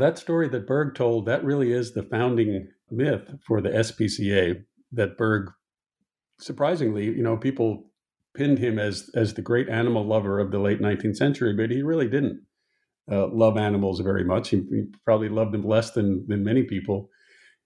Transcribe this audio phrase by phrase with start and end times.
[0.00, 4.64] That story that Bergh told, that really is the founding myth for the SPCA.
[4.92, 5.48] That Bergh,
[6.38, 7.90] surprisingly, you know, people
[8.34, 11.82] pinned him as as the great animal lover of the late 19th century, but he
[11.82, 12.40] really didn't
[13.12, 14.48] uh, love animals very much.
[14.48, 17.10] He, he, probably loved them less than than many people.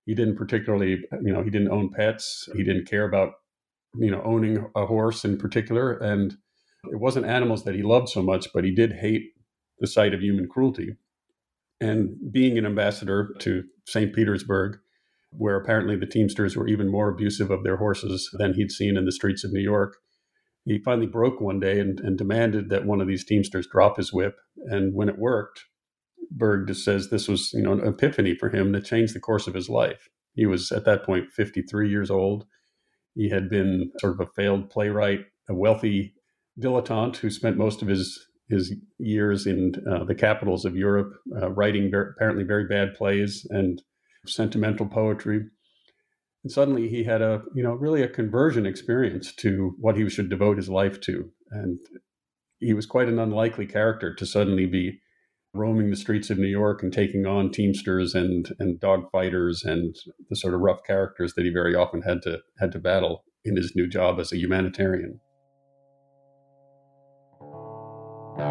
[0.04, 2.48] He didn't particularly, you know, he didn't own pets.
[2.56, 3.34] He didn't care about,
[3.94, 6.32] you know, owning a horse in particular, and
[6.90, 9.22] it wasn't animals that he loved so much, but he did hate
[9.78, 10.96] the sight of human cruelty
[11.80, 14.14] and being an ambassador to St.
[14.14, 14.78] Petersburg,
[15.30, 19.04] where apparently the Teamsters were even more abusive of their horses than he'd seen in
[19.04, 19.96] the streets of New York,
[20.64, 24.12] he finally broke one day and, and demanded that one of these Teamsters drop his
[24.12, 24.36] whip.
[24.56, 25.64] And when it worked,
[26.34, 29.46] Bergh just says this was, you know, an epiphany for him that changed the course
[29.46, 30.08] of his life.
[30.34, 32.46] He was at that point 53 years old.
[33.14, 36.14] He had been sort of a failed playwright, a wealthy
[36.58, 41.50] dilettante who spent most of his his years in uh, the capitals of Europe, uh,
[41.50, 43.82] writing very, apparently very bad plays and
[44.26, 45.40] sentimental poetry.
[46.42, 50.28] And suddenly he had a, you know, really a conversion experience to what he should
[50.28, 51.30] devote his life to.
[51.50, 51.78] And
[52.58, 55.00] he was quite an unlikely character to suddenly be
[55.54, 59.94] roaming the streets of New York and taking on teamsters and and dog fighters and
[60.28, 63.56] the sort of rough characters that he very often had to had to battle in
[63.56, 65.20] his new job as a humanitarian.
[68.36, 68.42] Hello,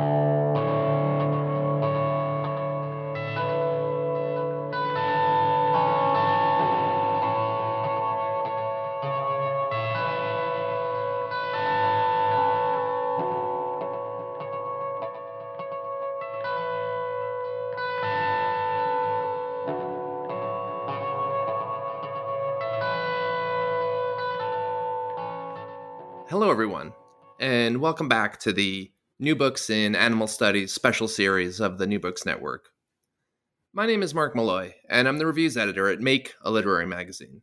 [26.50, 26.94] everyone,
[27.39, 28.92] and welcome back to the
[29.23, 32.66] New Books in Animal Studies special series of the New Books Network.
[33.72, 37.42] My name is Mark Malloy, and I'm the reviews editor at Make, a literary magazine.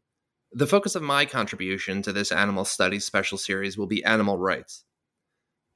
[0.52, 4.84] The focus of my contribution to this animal studies special series will be animal rights.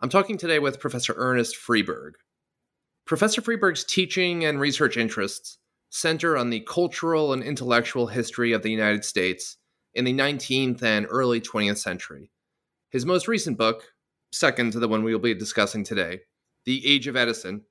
[0.03, 2.11] I'm talking today with Professor Ernest Freeberg.
[3.07, 5.57] Professor Freeberg's teaching and research interests
[5.89, 9.57] center on the cultural and intellectual history of the United States
[9.95, 12.31] in the 19th and early 20th century
[12.95, 13.93] his most recent book,
[14.35, 16.21] second to the one we will be discussing today,
[16.65, 17.63] The Age of Edison,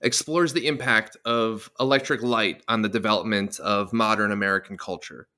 [0.00, 5.28] explores the impact of electric light on the development of modern American culture.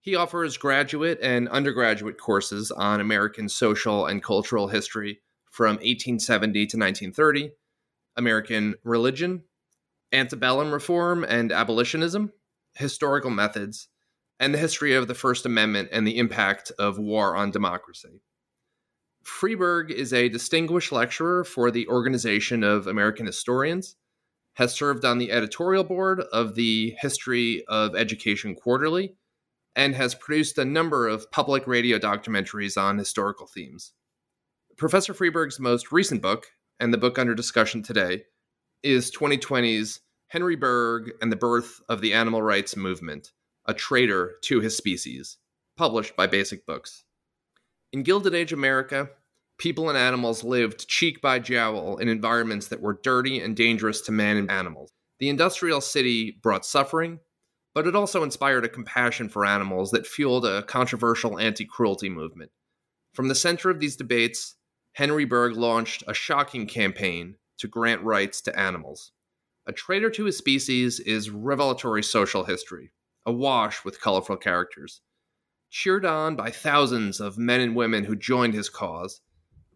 [0.00, 5.20] He offers graduate and undergraduate courses on American social and cultural history
[5.50, 7.50] from 1870 to 1930,
[8.16, 9.42] American religion,
[10.12, 12.32] antebellum reform and abolitionism,
[12.74, 13.88] historical methods,
[14.38, 18.22] and the history of the First Amendment and the impact of war on democracy.
[19.26, 23.96] Freeberg is a distinguished lecturer for the Organization of American Historians,
[24.54, 29.16] has served on the editorial board of the History of Education Quarterly,
[29.74, 33.92] and has produced a number of public radio documentaries on historical themes.
[34.78, 36.46] Professor Freeberg's most recent book,
[36.78, 38.24] and the book under discussion today,
[38.82, 43.32] is 2020's Henry Bergh and the Birth of the Animal Rights Movement,
[43.66, 45.38] a traitor to his species,
[45.76, 47.04] published by Basic Books.
[47.96, 49.08] In Gilded Age America,
[49.56, 54.12] people and animals lived cheek by jowl in environments that were dirty and dangerous to
[54.12, 54.92] man and animals.
[55.18, 57.20] The industrial city brought suffering,
[57.72, 62.50] but it also inspired a compassion for animals that fueled a controversial anti cruelty movement.
[63.14, 64.56] From the center of these debates,
[64.92, 69.12] Henry Bergh launched a shocking campaign to grant rights to animals.
[69.66, 72.92] A traitor to his species is revelatory social history,
[73.24, 75.00] awash with colorful characters.
[75.70, 79.20] Cheered on by thousands of men and women who joined his cause,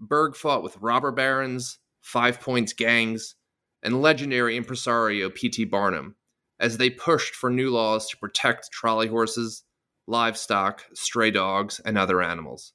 [0.00, 3.34] Bergh fought with robber barons, Five Points gangs,
[3.82, 5.64] and legendary impresario P.T.
[5.66, 6.16] Barnum
[6.58, 9.64] as they pushed for new laws to protect trolley horses,
[10.06, 12.74] livestock, stray dogs, and other animals.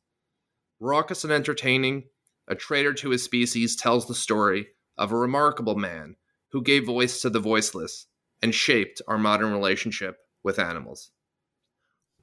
[0.80, 2.06] Raucous and entertaining,
[2.48, 4.68] A Traitor to His Species tells the story
[4.98, 6.16] of a remarkable man
[6.52, 8.08] who gave voice to the voiceless
[8.42, 11.12] and shaped our modern relationship with animals.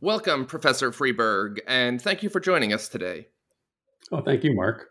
[0.02, 3.28] Welcome, Professor Freeberg, and thank you for joining us today.
[4.10, 4.88] Oh, thank you, Mark.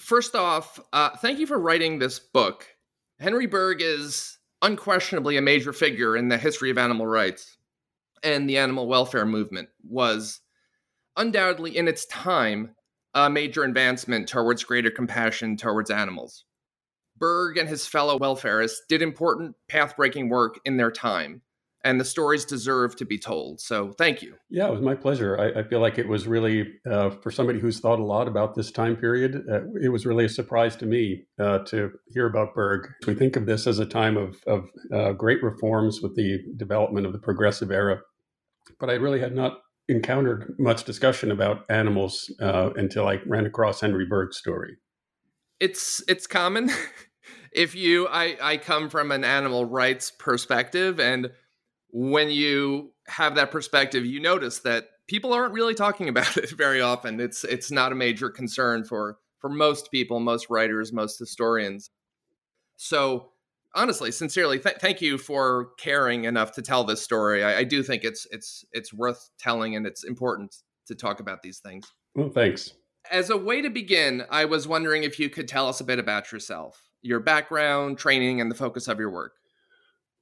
[0.00, 2.66] First off, uh, thank you for writing this book.
[3.20, 7.56] Henry Bergh is unquestionably a major figure in the history of animal rights
[8.24, 10.40] and the animal welfare movement was
[11.16, 12.74] undoubtedly in its time
[13.14, 16.44] a major advancement towards greater compassion towards animals.
[17.20, 21.42] Bergh and his fellow welfarists did important path breaking work in their time,
[21.84, 23.60] and the stories deserve to be told.
[23.60, 24.34] So thank you.
[24.48, 25.38] Yeah, it was my pleasure.
[25.38, 28.54] I, I feel like it was really, uh, for somebody who's thought a lot about
[28.54, 32.54] this time period, uh, it was really a surprise to me uh, to hear about
[32.54, 32.88] Bergh.
[33.06, 37.06] We think of this as a time of, of uh, great reforms with the development
[37.06, 38.00] of the progressive era,
[38.80, 39.58] but I really had not
[39.88, 44.76] encountered much discussion about animals uh, until I ran across Henry Bergh's story.
[45.60, 46.70] It's it's common.
[47.52, 51.30] if you, I, I come from an animal rights perspective, and
[51.96, 56.80] when you have that perspective, you notice that people aren't really talking about it very
[56.80, 57.20] often.
[57.20, 61.90] It's it's not a major concern for for most people, most writers, most historians.
[62.76, 63.30] So
[63.74, 67.44] honestly, sincerely, th- thank you for caring enough to tell this story.
[67.44, 70.56] I, I, do think it's it's it's worth telling, and it's important
[70.86, 71.86] to talk about these things.
[72.16, 72.72] Well, thanks.
[73.10, 75.98] As a way to begin, I was wondering if you could tell us a bit
[75.98, 79.34] about yourself, your background, training, and the focus of your work.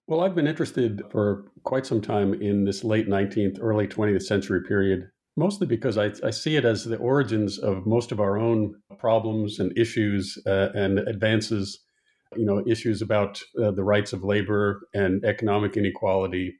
[0.07, 4.61] Well, I've been interested for quite some time in this late 19th, early 20th century
[4.67, 8.75] period, mostly because I, I see it as the origins of most of our own
[8.99, 11.81] problems and issues uh, and advances.
[12.35, 16.55] You know, issues about uh, the rights of labor and economic inequality,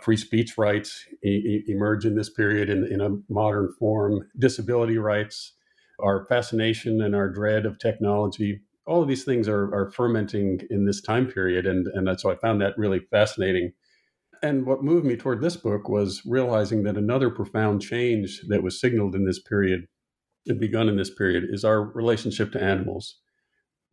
[0.00, 5.52] free speech rights e- emerge in this period in, in a modern form, disability rights,
[6.00, 10.86] our fascination and our dread of technology all of these things are, are fermenting in
[10.86, 11.66] this time period.
[11.66, 13.72] And, and so I found that really fascinating.
[14.42, 18.80] And what moved me toward this book was realizing that another profound change that was
[18.80, 19.86] signaled in this period
[20.46, 23.18] and begun in this period is our relationship to animals.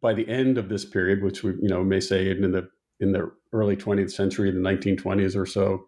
[0.01, 2.69] By the end of this period, which we you know may say in the
[2.99, 5.87] in the early 20th century, the 1920s or so,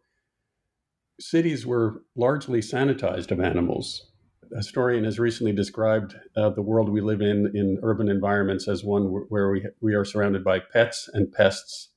[1.19, 4.10] cities were largely sanitized of animals
[4.57, 9.03] historian has recently described uh, the world we live in in urban environments as one
[9.29, 11.89] where we we are surrounded by pets and pests,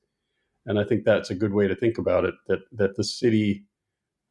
[0.65, 2.33] and I think that's a good way to think about it.
[2.47, 3.65] That that the city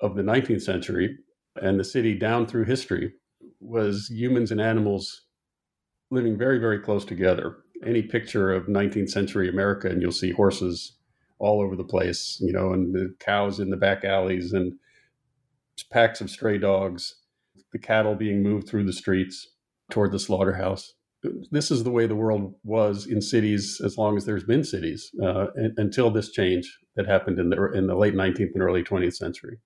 [0.01, 1.19] of the 19th century
[1.57, 3.13] and the city down through history
[3.61, 5.23] was humans and animals
[6.11, 7.59] living very very close together.
[7.85, 10.97] Any picture of 19th century America, and you'll see horses
[11.39, 14.73] all over the place, you know, and the cows in the back alleys and
[15.91, 17.17] packs of stray dogs
[17.75, 19.49] the cattle being moved through the streets
[19.91, 20.95] toward the slaughterhouse.
[21.51, 25.11] This is the way the world was in cities as long as there's been cities
[25.23, 29.17] uh, until this change that happened in the in the late 19th and early 20th
[29.17, 29.59] century.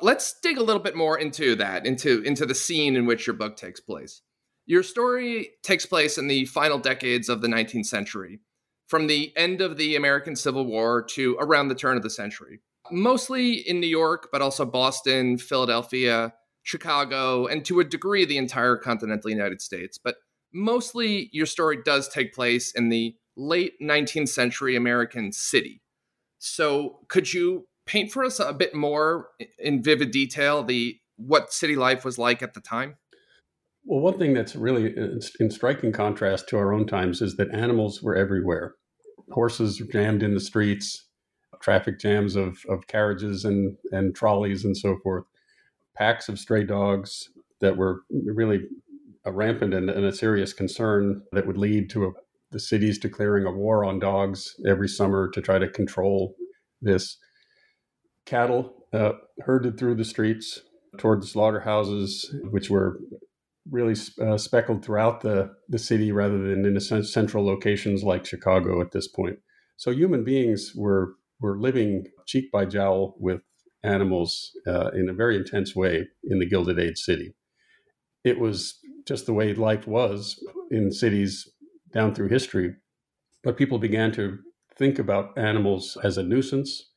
[0.00, 3.34] Let's dig a little bit more into that, into into the scene in which your
[3.34, 4.22] book takes place.
[4.66, 8.40] Your story takes place in the final decades of the 19th century,
[8.86, 12.60] from the end of the American Civil War to around the turn of the century.
[12.92, 16.34] Mostly in New York, but also Boston, Philadelphia,
[16.70, 19.98] Chicago, and to a degree, the entire continental United States.
[19.98, 20.16] But
[20.52, 25.82] mostly, your story does take place in the late 19th century American city.
[26.38, 29.28] So, could you paint for us a bit more
[29.58, 32.96] in vivid detail the what city life was like at the time?
[33.84, 34.94] Well, one thing that's really
[35.40, 38.74] in striking contrast to our own times is that animals were everywhere.
[39.32, 41.08] Horses jammed in the streets,
[41.60, 45.24] traffic jams of, of carriages and, and trolleys and so forth
[45.96, 47.28] packs of stray dogs
[47.60, 48.60] that were really
[49.24, 52.10] a rampant and, and a serious concern that would lead to a,
[52.52, 56.34] the cities declaring a war on dogs every summer to try to control
[56.80, 57.18] this.
[58.26, 60.60] Cattle uh, herded through the streets
[60.98, 62.98] toward the slaughterhouses, which were
[63.70, 68.92] really uh, speckled throughout the, the city rather than in central locations like Chicago at
[68.92, 69.38] this point.
[69.76, 73.40] So human beings were were living cheek by jowl with
[73.82, 77.34] animals uh, in a very intense way in the Gilded Age city.
[78.24, 81.48] It was just the way life was in cities
[81.92, 82.74] down through history.
[83.42, 84.38] But people began to
[84.76, 86.90] think about animals as a nuisance,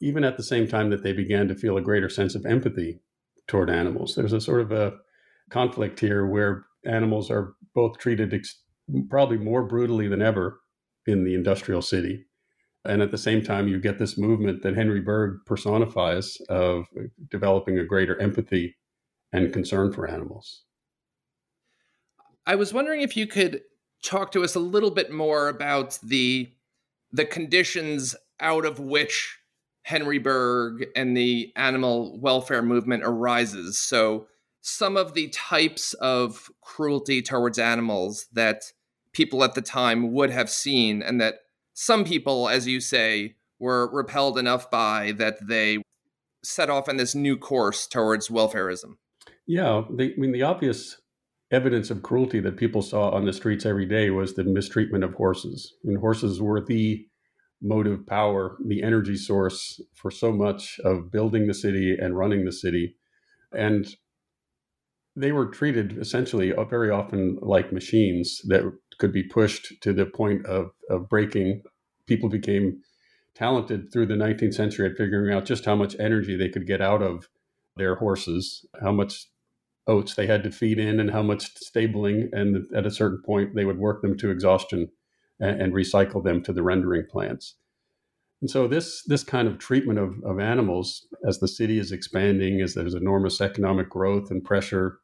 [0.00, 3.00] even at the same time that they began to feel a greater sense of empathy
[3.46, 4.14] toward animals.
[4.14, 4.94] There's a sort of a
[5.50, 8.62] conflict here where animals are both treated ex-
[9.08, 10.60] probably more brutally than ever
[11.06, 12.26] in the industrial city
[12.86, 16.86] and at the same time, you get this movement that Henry Bergh personifies of
[17.30, 18.76] developing a greater empathy
[19.32, 20.62] and concern for animals.
[22.46, 23.62] I was wondering if you could
[24.02, 26.52] talk to us a little bit more about the
[27.12, 29.38] the conditions out of which
[29.82, 33.78] Henry Bergh and the animal welfare movement arises.
[33.78, 34.26] So
[34.60, 38.64] some of the types of cruelty towards animals that
[39.12, 41.36] people at the time would have seen and that
[41.78, 45.82] some people, as you say, were repelled enough by that they
[46.42, 48.96] set off on this new course towards welfareism.
[49.46, 50.96] Yeah, I mean, the obvious
[51.50, 55.14] evidence of cruelty that people saw on the streets every day was the mistreatment of
[55.14, 55.74] horses.
[55.84, 57.04] And horses were the
[57.60, 62.52] motive power, the energy source for so much of building the city and running the
[62.52, 62.96] city.
[63.52, 63.86] And
[65.16, 68.62] they were treated essentially uh, very often like machines that
[68.98, 71.62] could be pushed to the point of, of breaking.
[72.06, 72.82] People became
[73.34, 76.80] talented through the 19th century at figuring out just how much energy they could get
[76.80, 77.28] out of
[77.76, 79.26] their horses, how much
[79.86, 82.28] oats they had to feed in, and how much stabling.
[82.32, 84.88] And at a certain point, they would work them to exhaustion
[85.40, 87.56] and, and recycle them to the rendering plants.
[88.42, 92.60] And so this this kind of treatment of, of animals as the city is expanding,
[92.60, 94.98] as there's enormous economic growth and pressure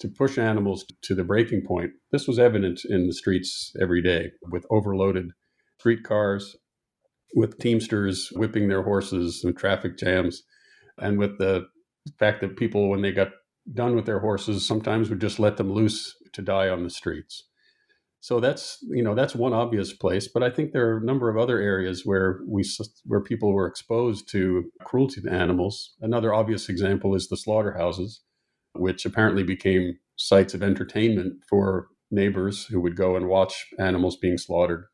[0.00, 4.30] to push animals to the breaking point, this was evident in the streets every day
[4.50, 5.30] with overloaded
[5.78, 6.56] streetcars,
[7.34, 10.42] with teamsters whipping their horses and traffic jams,
[10.98, 11.66] and with the
[12.18, 13.30] fact that people, when they got
[13.72, 17.44] done with their horses, sometimes would just let them loose to die on the streets.
[18.20, 21.28] So that's you know that's one obvious place, but I think there are a number
[21.28, 22.64] of other areas where we
[23.04, 25.92] where people were exposed to cruelty to animals.
[26.00, 28.22] Another obvious example is the slaughterhouses,
[28.74, 34.38] which apparently became sites of entertainment for neighbors who would go and watch animals being
[34.38, 34.84] slaughtered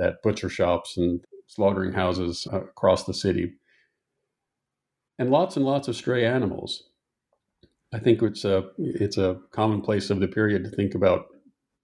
[0.00, 3.52] at butcher shops and slaughtering houses across the city.
[5.18, 6.82] And lots and lots of stray animals.
[7.92, 11.26] I think it's a it's a commonplace of the period to think about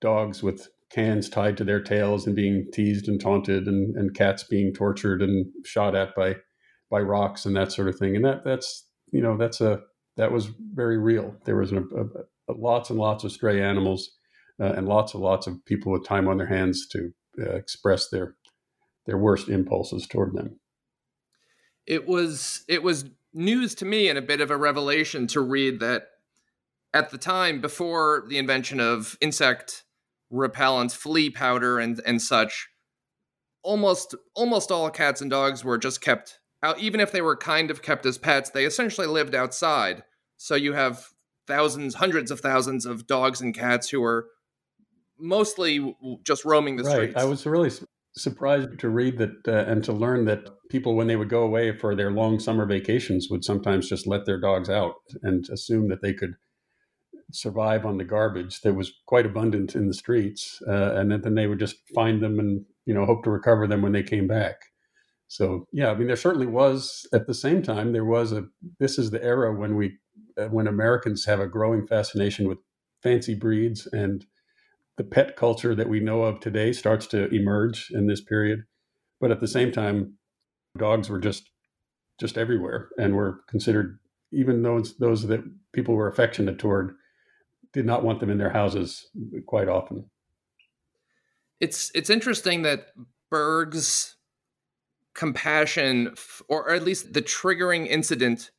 [0.01, 4.43] dogs with cans tied to their tails and being teased and taunted and, and cats
[4.43, 6.37] being tortured and shot at by
[6.91, 9.81] by rocks and that sort of thing and that that's you know that's a
[10.21, 12.05] that was very real there was a, a,
[12.49, 14.13] a lots and lots of stray animals
[14.61, 18.09] uh, and lots and lots of people with time on their hands to uh, express
[18.09, 18.37] their
[19.07, 20.59] their worst impulses toward them
[21.87, 25.81] it was it was news to me and a bit of a revelation to read
[25.81, 26.09] that
[26.93, 29.85] at the time before the invention of insect
[30.31, 32.69] repellent, flea powder, and and such.
[33.63, 37.71] Almost almost all cats and dogs were just kept out, even if they were kind
[37.71, 38.51] of kept as pets.
[38.51, 40.05] They essentially lived outside.
[40.43, 41.11] So you have
[41.47, 44.29] thousands, hundreds of thousands of dogs and cats who are
[45.19, 45.95] mostly
[46.25, 46.95] just roaming the right.
[46.95, 47.15] streets.
[47.15, 47.71] I was really
[48.17, 51.77] surprised to read that uh, and to learn that people, when they would go away
[51.77, 56.01] for their long summer vacations, would sometimes just let their dogs out and assume that
[56.01, 56.33] they could
[57.31, 61.49] survive on the garbage that was quite abundant in the streets, uh, and then they
[61.49, 64.57] would just find them and you know hope to recover them when they came back.
[65.29, 68.47] So yeah, I mean there certainly was at the same time there was a
[68.79, 69.99] this is the era when we
[70.41, 72.59] Uh, when Americans have a growing fascination with
[73.03, 74.25] fancy breeds and
[74.97, 78.65] the pet culture that we know of today starts to emerge in this period.
[79.21, 80.15] But at the same time,
[80.79, 81.51] dogs were just
[82.19, 83.99] just everywhere and were considered
[84.33, 85.43] even those those that
[85.73, 86.95] people were affectionate toward
[87.73, 89.09] did not want them in their houses
[89.47, 90.11] quite often.
[91.61, 92.89] It's it's interesting that
[93.31, 94.17] Bergh's
[95.15, 96.15] compassion,
[96.49, 98.51] or at least the triggering incident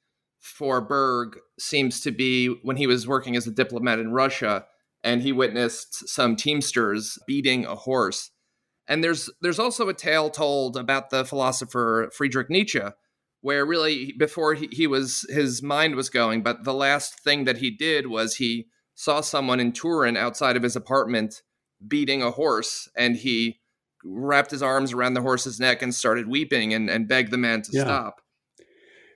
[0.41, 4.65] for Bergh, seems to be when he was working as a diplomat in Russia
[5.03, 8.31] and he witnessed some teamsters beating a horse.
[8.87, 12.81] And there's there's also a tale told about the philosopher Friedrich Nietzsche,
[13.41, 17.57] where really before he, he was his mind was going, but the last thing that
[17.57, 21.41] he did was he saw someone in Turin outside of his apartment
[21.87, 23.59] beating a horse, and he
[24.03, 27.61] wrapped his arms around the horse's neck and started weeping and, and begged the man
[27.61, 27.83] to yeah.
[27.83, 28.21] stop.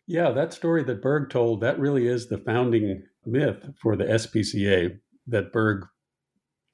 [0.07, 4.99] Yeah, that story that Bergh told, that really is the founding myth for the SPCA.
[5.27, 5.81] That Bergh,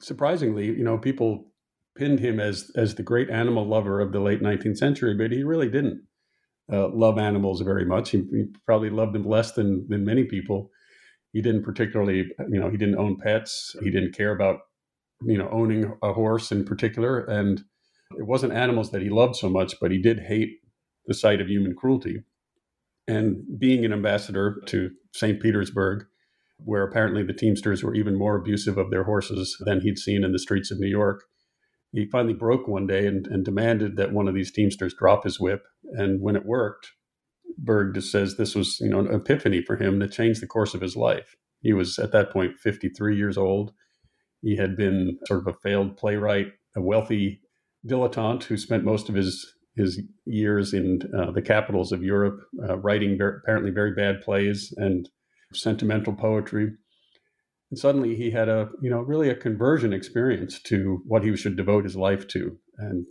[0.01, 1.51] surprisingly, you know, people
[1.97, 5.43] pinned him as as the great animal lover of the late 19th century, but he
[5.43, 6.03] really didn't
[6.71, 8.11] uh, love animals very much.
[8.11, 10.71] He, he, probably loved them less than than many people
[11.33, 13.75] he didn't particularly, you know, he didn't own pets.
[13.81, 14.59] He didn't care about,
[15.21, 17.23] you know, owning a horse in particular.
[17.23, 17.63] And
[18.17, 20.59] it wasn't animals that he loved so much, but he did hate
[21.05, 22.23] the sight of human cruelty.
[23.11, 25.41] And being an ambassador to St.
[25.41, 26.05] Petersburg,
[26.63, 30.31] where apparently the Teamsters were even more abusive of their horses than he'd seen in
[30.31, 31.25] the streets of New York,
[31.91, 35.41] he finally broke one day and, and demanded that one of these Teamsters drop his
[35.41, 35.63] whip.
[35.91, 36.91] And when it worked,
[37.61, 40.73] Bergh just says this was, you know, an epiphany for him that changed the course
[40.73, 41.35] of his life.
[41.59, 43.73] He was at that point 53 years old.
[44.41, 47.41] He had been sort of a failed playwright, a wealthy
[47.85, 52.77] dilettante who spent most of his his years in uh, the capitals of Europe, uh,
[52.77, 55.09] writing very, apparently very bad plays and
[55.53, 56.71] sentimental poetry.
[57.69, 61.55] And suddenly he had a, you know, really a conversion experience to what he should
[61.55, 62.57] devote his life to.
[62.77, 63.05] And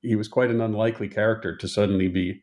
[0.00, 2.42] he was quite an unlikely character to suddenly be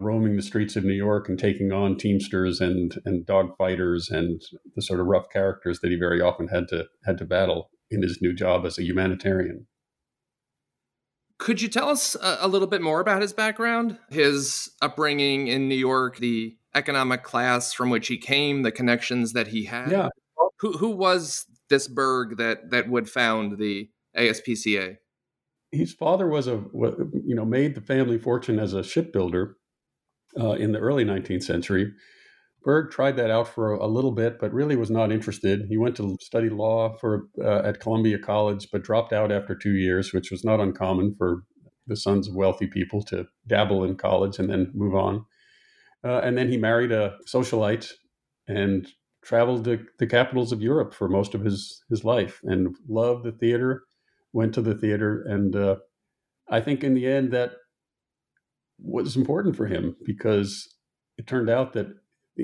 [0.00, 4.40] roaming the streets of New York and taking on teamsters and and dog fighters and
[4.74, 8.02] the sort of rough characters that he very often had to had to battle in
[8.02, 9.66] his new job as a humanitarian.
[11.40, 15.68] Could you tell us a, a little bit more about his background, his upbringing in
[15.68, 19.90] New York, the economic class from which he came, the connections that he had?
[19.90, 20.08] Yeah.
[20.58, 24.98] Who who was this Bergh that that would found the ASPCA?
[25.72, 29.56] His father was a you know made the family fortune as a shipbuilder
[30.38, 31.90] uh, in the early 19th century.
[32.64, 35.66] Bergh tried that out for a, a, little bit, but really was not interested.
[35.68, 39.74] He went to study law for uh, at Columbia College, but dropped out after two
[39.74, 41.44] years, which was not uncommon for
[41.86, 45.24] the sons of wealthy people to dabble in college and then move on.
[46.04, 47.92] Uh, and then he married a socialite
[48.46, 48.88] and
[49.22, 53.32] traveled to the capitals of Europe for most of his his life and loved the
[53.32, 53.84] theater.
[54.32, 55.76] Went to the theater, and uh,
[56.48, 57.52] I think in the end that
[58.78, 60.68] was important for him because
[61.18, 61.88] it turned out that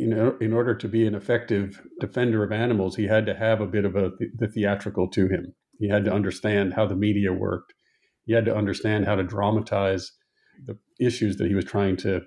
[0.02, 3.84] in order to be an effective defender of animals, he had to have a bit
[3.84, 5.54] of a the theatrical to him.
[5.78, 7.74] He had to understand how the media worked.
[8.24, 10.12] He had to understand how to dramatize
[10.64, 12.22] the issues that he was trying to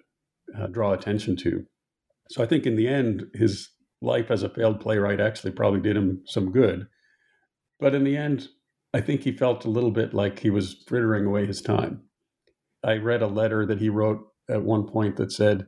[0.57, 1.65] uh, draw attention to.
[2.29, 3.69] So I think in the end, his
[4.01, 6.87] life as a failed playwright actually probably did him some good.
[7.79, 8.47] But in the end,
[8.93, 12.03] I think he felt a little bit like he was frittering away his time.
[12.83, 15.67] I read a letter that he wrote at one point that said,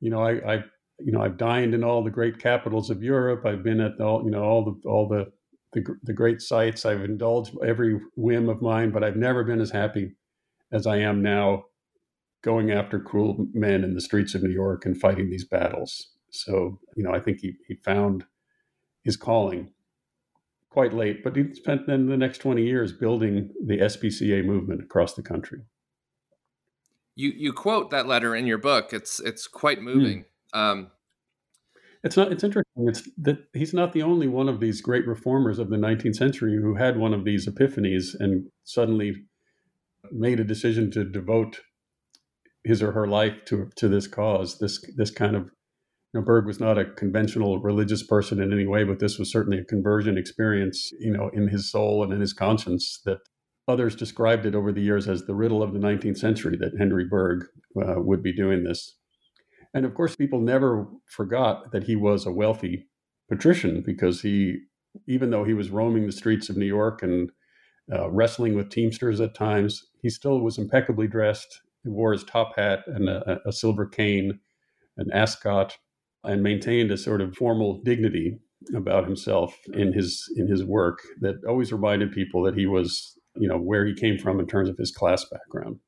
[0.00, 0.64] you know, I, I
[1.04, 3.44] you know, I've dined in all the great capitals of Europe.
[3.46, 5.32] I've been at all, you know, all the all the,
[5.72, 6.84] the the great sites.
[6.84, 10.12] I've indulged every whim of mine, but I've never been as happy
[10.72, 11.64] as I am now
[12.42, 16.08] going after cruel men in the streets of New York and fighting these battles.
[16.30, 18.24] So, you know, I think he, he found
[19.02, 19.72] his calling
[20.70, 25.14] quite late, but he spent then the next 20 years building the SPCA movement across
[25.14, 25.62] the country.
[27.16, 28.92] You you quote that letter in your book.
[28.92, 30.20] It's it's quite moving.
[30.20, 30.24] Mm.
[30.52, 30.90] Um,
[32.02, 32.32] it's not.
[32.32, 32.88] It's interesting.
[32.88, 36.58] It's that he's not the only one of these great reformers of the 19th century
[36.60, 39.14] who had one of these epiphanies and suddenly
[40.10, 41.60] made a decision to devote
[42.64, 44.58] his or her life to to this cause.
[44.58, 45.50] This this kind of
[46.12, 49.30] you know, Bergh was not a conventional religious person in any way, but this was
[49.30, 53.18] certainly a conversion experience, you know, in his soul and in his conscience that
[53.68, 57.08] others described it over the years as the riddle of the 19th century that Henry
[57.08, 57.44] Bergh
[57.80, 58.96] uh, would be doing this.
[59.74, 62.88] And of course, people never forgot that he was a wealthy
[63.28, 64.58] patrician because he,
[65.06, 67.30] even though he was roaming the streets of New York and
[67.92, 71.60] uh, wrestling with teamsters at times, he still was impeccably dressed.
[71.84, 74.40] He wore his top hat and a, a silver cane,
[74.96, 75.76] an ascot,
[76.24, 78.38] and maintained a sort of formal dignity
[78.74, 83.48] about himself in his in his work that always reminded people that he was you
[83.48, 85.78] know where he came from in terms of his class background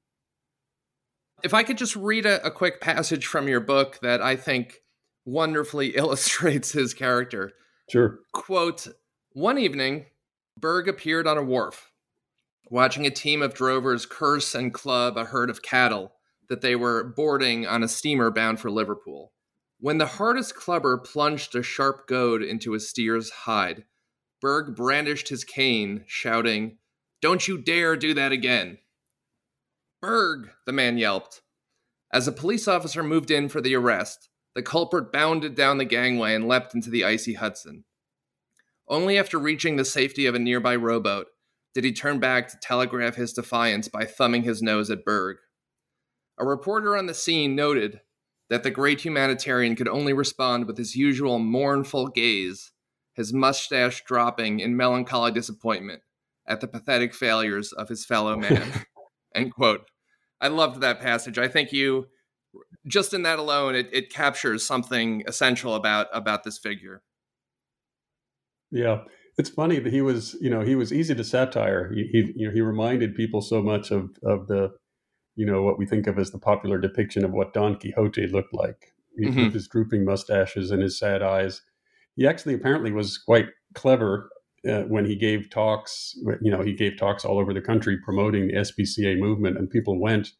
[1.44, 4.83] if i could just read a, a quick passage from your book that i think
[5.24, 7.52] wonderfully illustrates his character.
[7.90, 8.20] Sure.
[8.33, 8.88] Quote
[9.33, 10.07] one evening
[10.61, 11.90] bergh appeared on a wharf
[12.70, 16.12] watching a team of drovers curse and club a herd of cattle
[16.48, 19.33] that they were boarding on a steamer bound for liverpool.
[19.78, 23.85] When the hardest clubber plunged a sharp goad into a steer's hide,
[24.42, 26.78] Bergh brandished his cane, shouting,
[27.20, 28.78] Don't you dare do that again!
[30.02, 31.42] Bergh, the man yelped.
[32.12, 36.34] As a police officer moved in for the arrest, the culprit bounded down the gangway
[36.34, 37.84] and leapt into the icy Hudson.
[38.88, 41.28] Only after reaching the safety of a nearby rowboat
[41.72, 45.36] did he turn back to telegraph his defiance by thumbing his nose at Bergh.
[46.38, 48.00] A reporter on the scene noted
[48.50, 52.72] that the great humanitarian could only respond with his usual mournful gaze,
[53.14, 56.02] his mustache dropping in melancholy disappointment
[56.46, 58.84] at the pathetic failures of his fellow man.
[59.34, 59.86] End quote.
[60.42, 61.38] I loved that passage.
[61.38, 62.09] I think you
[62.87, 67.02] just in that alone, it, it captures something essential about about this figure.
[68.70, 69.02] Yeah,
[69.38, 71.92] it's funny that he was, you know, he was easy to satire.
[71.94, 74.70] He, he you know, he reminded people so much of of the
[75.37, 78.52] you know what we think of as the popular depiction of what Don Quixote looked
[78.52, 79.44] like, mm-hmm.
[79.44, 81.62] with his drooping mustaches and his sad eyes.
[82.16, 84.28] He actually apparently was quite clever
[84.68, 86.14] uh, when he gave talks.
[86.40, 90.01] You know, he gave talks all over the country promoting the SPCA movement, and people
[90.01, 90.33] went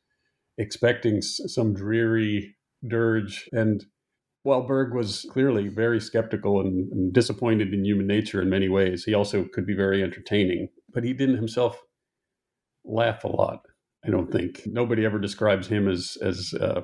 [0.59, 2.55] expecting some dreary
[2.87, 3.49] dirge.
[3.53, 3.85] And
[4.43, 9.05] while Bergh was clearly very skeptical and, and disappointed in human nature in many ways,
[9.05, 10.69] he also could be very entertaining.
[10.93, 11.81] But he didn't himself
[12.85, 13.61] laugh a lot.
[14.05, 16.83] I don't think nobody ever describes him as as uh,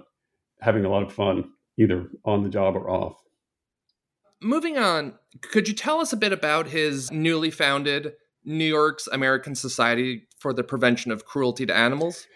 [0.60, 3.16] having a lot of fun either on the job or off.
[4.40, 8.12] Moving on, could you tell us a bit about his newly founded
[8.44, 12.28] New York's American Society for the Prevention of Cruelty to Animals?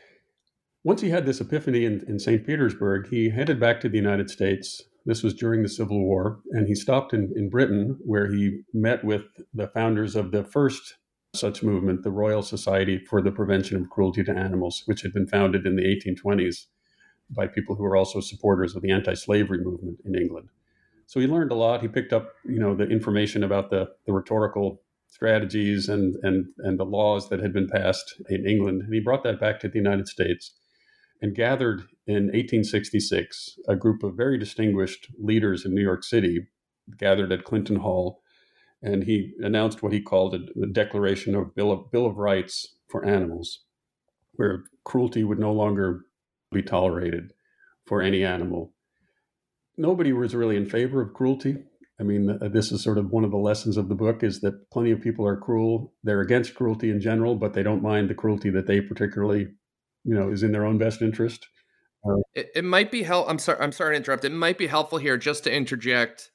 [0.82, 2.44] Once he had this epiphany in, in St.
[2.44, 4.82] Petersburg, he headed back to the United States.
[5.06, 9.04] This was during the Civil War, and he stopped in, in Britain where he met
[9.04, 9.22] with
[9.54, 10.96] the founders of the first
[11.34, 15.28] such movement, the Royal Society for the Prevention of Cruelty to Animals, which had been
[15.28, 16.66] founded in the 1820s
[17.30, 20.48] by people who were also supporters of the anti-slavery movement in England.
[21.12, 21.82] So he learned a lot.
[21.82, 26.80] He picked up, you know, the information about the, the rhetorical strategies and, and, and
[26.80, 29.76] the laws that had been passed in England, and he brought that back to the
[29.76, 30.54] United States
[31.20, 36.46] and gathered in 1866 a group of very distinguished leaders in New York City
[36.96, 38.22] gathered at Clinton Hall
[38.82, 43.04] and he announced what he called a Declaration of Bill, of Bill of Rights for
[43.04, 43.60] Animals,
[44.32, 46.06] where cruelty would no longer
[46.50, 47.34] be tolerated
[47.84, 48.72] for any animal.
[49.76, 51.56] Nobody was really in favor of cruelty.
[52.00, 54.70] I mean, this is sort of one of the lessons of the book is that
[54.70, 55.94] plenty of people are cruel.
[56.02, 59.48] They're against cruelty in general, but they don't mind the cruelty that they particularly,
[60.04, 61.46] you know, is in their own best interest.
[62.04, 63.28] Uh, it, it might be help.
[63.30, 63.60] I'm sorry.
[63.60, 64.24] I'm sorry to interrupt.
[64.24, 66.30] It might be helpful here just to interject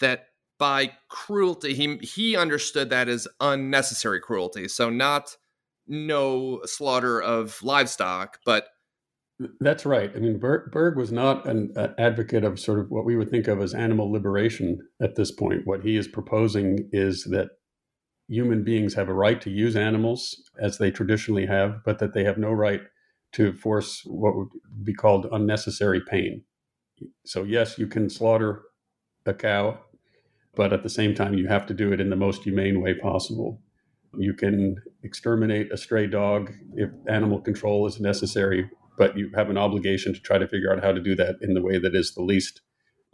[0.00, 0.26] that
[0.58, 4.66] by cruelty, he he understood that as unnecessary cruelty.
[4.66, 5.36] So not
[5.86, 8.68] no slaughter of livestock, but
[9.60, 10.10] that's right.
[10.14, 13.60] I mean, Bergh, was not an, advocate of sort of what we would think of
[13.60, 15.62] as animal liberation at this point.
[15.66, 17.48] What he is proposing is that
[18.28, 22.24] human beings have a right to use animals as they traditionally have, but that they
[22.24, 22.82] have no right
[23.32, 24.48] to force what would
[24.82, 26.44] be called unnecessary pain.
[27.24, 28.62] So, yes, you can slaughter
[29.26, 29.78] a cow
[30.54, 32.94] but at the same time, you have to do it in the most humane way
[32.94, 33.60] possible.
[34.18, 39.58] You can exterminate a stray dog if animal control is necessary, but you have an
[39.58, 42.14] obligation to try to figure out how to do that in the way that is
[42.14, 42.60] the least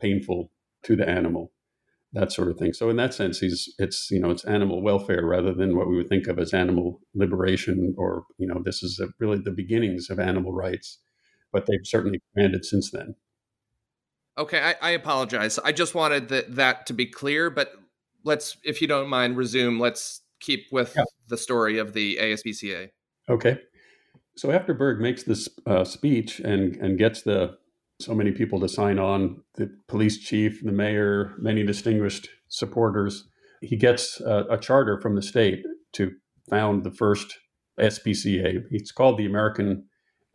[0.00, 0.50] painful
[0.82, 1.52] to the animal
[2.12, 5.26] that sort of thing so in that sense he's it's you know it's animal welfare
[5.26, 8.98] rather than what we would think of as animal liberation or you know this is
[8.98, 10.98] a, really the beginnings of animal rights
[11.52, 13.14] but they've certainly expanded since then
[14.38, 15.58] Okay, I, I apologize.
[15.58, 17.72] I just wanted that that to be clear, but
[18.24, 19.80] let's, if you don't mind, resume.
[19.80, 21.02] Let's keep with yeah.
[21.26, 22.90] the story of the ASPCA.
[23.28, 23.58] Okay.
[24.38, 27.58] So after Bergh makes this uh, speech and and gets the
[28.00, 33.28] so many people to sign on, the police chief, the mayor, many distinguished supporters,
[33.60, 36.12] he gets uh, a charter from the state to
[36.48, 37.36] found the first
[37.80, 38.62] SPCA.
[38.70, 39.86] It's called the American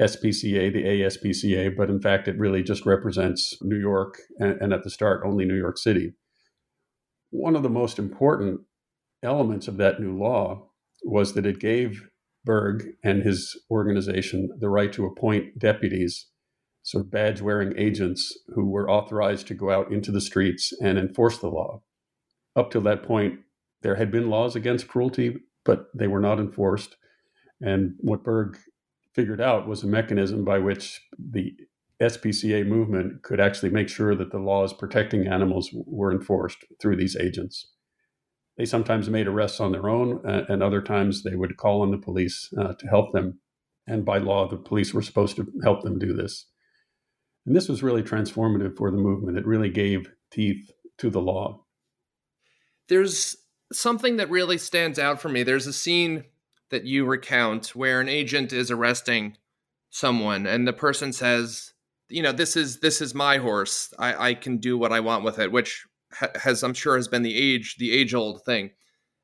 [0.01, 4.83] SPCA, the ASPCA, but in fact, it really just represents New York and, and, at
[4.83, 6.13] the start, only New York City.
[7.29, 8.59] One of the most important
[9.23, 10.67] elements of that new law
[11.05, 12.09] was that it gave
[12.45, 16.27] Bergh and his organization the right to appoint deputies,
[16.81, 20.97] sort of badge wearing agents who were authorized to go out into the streets and
[20.97, 21.81] enforce the law.
[22.55, 23.39] Up to that point,
[23.81, 26.95] there had been laws against cruelty, but they were not enforced.
[27.61, 28.57] And what Bergh
[29.13, 31.53] figured out was a mechanism by which the
[32.01, 37.15] SPCA movement could actually make sure that the laws protecting animals were enforced through these
[37.15, 37.72] agents.
[38.57, 41.91] They sometimes made arrests on their own, uh, and other times they would call on
[41.91, 43.39] the police uh, to help them.
[43.87, 46.45] And by law, the police were supposed to help them do this.
[47.45, 49.37] And this was really transformative for the movement.
[49.37, 51.65] It really gave teeth to the law.
[52.87, 53.35] There's
[53.71, 55.43] something that really stands out for me.
[55.43, 56.25] There's a scene
[56.69, 59.37] that you recount where an agent is arresting
[59.93, 61.73] someone and the person says
[62.09, 65.23] you know this is this is my horse i i can do what i want
[65.23, 65.85] with it which
[66.35, 68.71] has i'm sure has been the age the age old thing.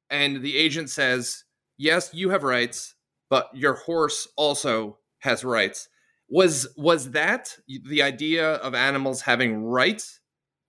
[0.09, 1.43] And the agent says
[1.77, 2.95] yes you have rights
[3.29, 5.87] but your horse also has rights.
[6.29, 10.19] Was was that the idea of animals having rights?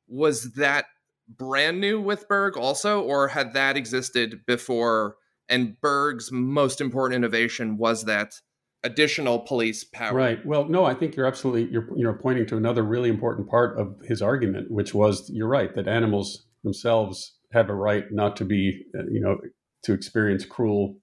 [0.08, 0.86] Was that
[1.28, 5.16] brand new with bergh also or had that existed before?
[5.48, 8.34] And Bergh's most important innovation was that
[8.82, 10.14] additional police power.
[10.14, 10.44] Right.
[10.44, 13.78] Well, no, I think you're absolutely you're you know pointing to another really important part
[13.78, 18.44] of his argument, which was you're right that animals themselves have a right not to
[18.44, 19.38] be uh, you know
[19.84, 20.96] to experience cruel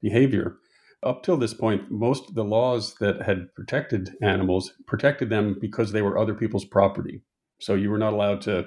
[0.00, 0.56] behavior.
[1.04, 5.90] Up till this point, most of the laws that had protected animals protected them because
[5.90, 7.22] they were other people's property.
[7.60, 8.66] So you were not allowed to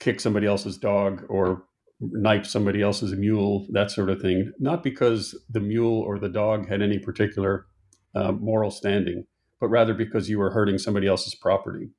[0.00, 1.64] kick somebody else's dog or
[2.00, 6.68] knife somebody else's mule, that sort of thing, not because the mule or the dog
[6.68, 7.66] had any particular
[8.14, 9.26] uh, moral standing,
[9.60, 11.90] but rather because you were hurting somebody else's property.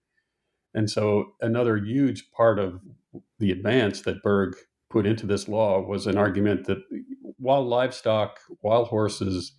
[0.73, 2.81] And so, another huge part of
[3.39, 4.53] the advance that Bergh
[4.89, 6.79] put into this law was an argument that
[7.37, 9.53] while livestock, wild horses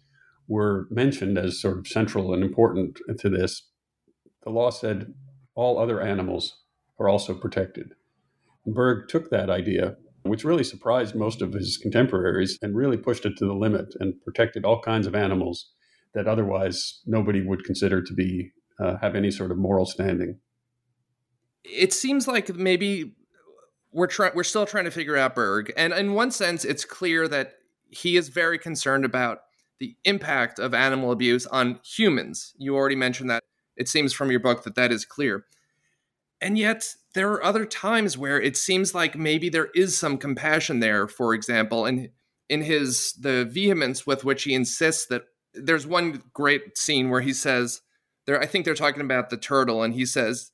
[0.48, 3.68] were mentioned as sort of central and important to this,
[4.42, 5.14] the law said
[5.54, 6.62] all other animals
[6.98, 7.94] are also protected.
[8.66, 13.36] Bergh took that idea which really surprised most of his contemporaries and really pushed it
[13.36, 15.70] to the limit and protected all kinds of animals
[16.14, 20.38] that otherwise nobody would consider to be uh, have any sort of moral standing.
[21.64, 23.14] It seems like maybe
[23.92, 27.28] we're trying we're still trying to figure out Bergh, and in one sense, it's clear
[27.28, 27.54] that
[27.90, 29.38] he is very concerned about
[29.78, 32.54] the impact of animal abuse on humans.
[32.56, 33.42] You already mentioned that.
[33.76, 35.44] It seems from your book that that is clear.
[36.40, 40.80] And yet, there are other times where it seems like maybe there is some compassion
[40.80, 41.06] there.
[41.06, 42.10] For example, in
[42.48, 45.22] in his the vehemence with which he insists that
[45.54, 47.82] there's one great scene where he says
[48.26, 50.52] there I think they're talking about the turtle and he says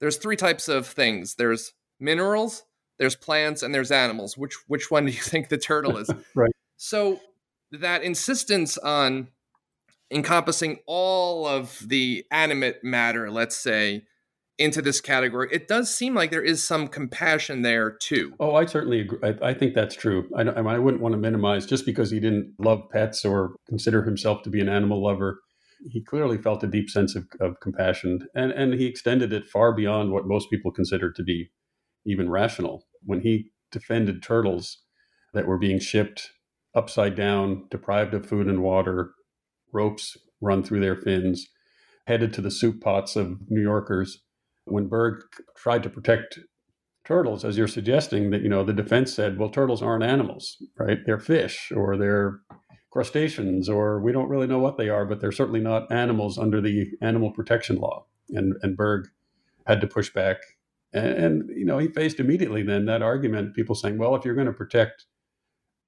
[0.00, 1.34] there's three types of things.
[1.34, 2.64] There's minerals,
[2.98, 4.36] there's plants and there's animals.
[4.36, 6.10] Which which one do you think the turtle is?
[6.34, 6.52] right.
[6.76, 7.20] So
[7.72, 9.28] that insistence on
[10.10, 14.02] encompassing all of the animate matter, let's say,
[14.60, 18.34] into this category, it does seem like there is some compassion there too.
[18.38, 19.18] Oh, I certainly agree.
[19.22, 20.28] I, I think that's true.
[20.36, 24.42] I, I, wouldn't want to minimize just because he didn't love pets or consider himself
[24.42, 25.40] to be an animal lover.
[25.90, 29.74] He clearly felt a deep sense of, of compassion, and, and he extended it far
[29.74, 31.50] beyond what most people consider to be
[32.04, 32.84] even rational.
[33.02, 34.82] When he defended turtles
[35.32, 36.32] that were being shipped
[36.74, 39.12] upside down, deprived of food and water,
[39.72, 41.48] ropes run through their fins,
[42.06, 44.20] headed to the soup pots of New Yorkers
[44.70, 45.20] when Bergh
[45.56, 46.38] tried to protect
[47.04, 50.98] turtles, as you're suggesting, that you know the defense said, well, turtles aren't animals, right?
[51.04, 52.40] They're fish or they're
[52.90, 56.60] crustaceans or we don't really know what they are, but they're certainly not animals under
[56.60, 58.06] the animal protection law.
[58.30, 59.06] And and Bergh
[59.66, 60.38] had to push back,
[60.92, 63.54] and, and you know he faced immediately then that argument.
[63.54, 65.06] People saying, well, if you're going to protect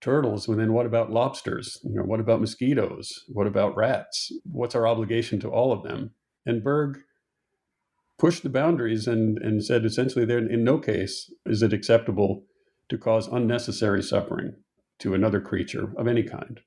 [0.01, 1.79] turtles, well, then what about lobsters?
[1.85, 3.25] You know, what about mosquitoes?
[3.29, 4.33] What about rats?
[4.45, 6.11] What's our obligation to all of them?
[6.45, 6.97] And Bergh
[8.18, 12.44] pushed the boundaries and, and said essentially there in no case is it acceptable
[12.88, 14.55] to cause unnecessary suffering
[14.98, 16.61] to another creature of any kind.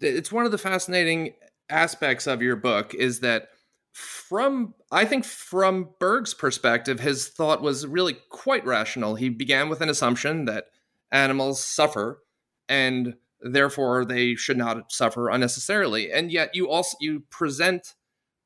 [0.00, 1.34] It's one of the fascinating
[1.70, 3.48] aspects of your book is that
[3.92, 9.14] from I think from Bergh's perspective, his thought was really quite rational.
[9.14, 10.66] He began with an assumption that
[11.10, 12.20] animals suffer
[12.68, 16.12] and therefore they should not suffer unnecessarily.
[16.12, 17.94] And yet you also you present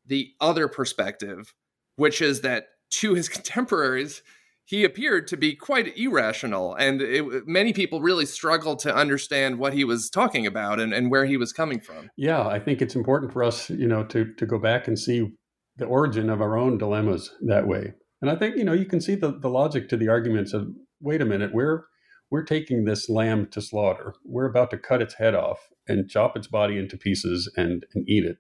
[0.07, 1.53] the other perspective
[2.01, 4.23] which is that to his contemporaries,
[4.65, 9.75] he appeared to be quite irrational, and it, many people really struggled to understand what
[9.75, 12.11] he was talking about and, and where he was coming from.
[12.17, 15.33] Yeah, I think it's important for us, you know, to to go back and see
[15.77, 17.95] the origin of our own dilemmas that way.
[18.23, 20.69] And I think you know you can see the, the logic to the arguments of
[21.01, 21.85] wait a minute, we're
[22.31, 24.15] we're taking this lamb to slaughter.
[24.25, 28.09] We're about to cut its head off and chop its body into pieces and, and
[28.09, 28.37] eat it.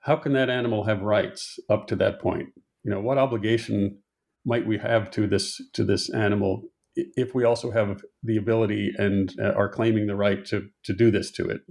[0.00, 2.48] How can that animal have rights up to that point?
[2.86, 3.98] You know what obligation
[4.44, 6.62] might we have to this to this animal
[6.94, 11.10] if we also have the ability and uh, are claiming the right to to do
[11.10, 11.62] this to it?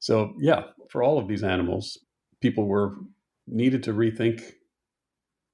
[0.00, 1.98] So yeah for all of these animals
[2.42, 2.94] people were
[3.46, 4.42] needed to rethink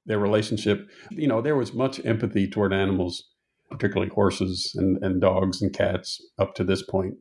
[0.06, 0.88] their relationship.
[1.12, 3.22] You know there was much empathy toward animals
[3.70, 7.14] particularly horses and, and dogs and cats up to this point.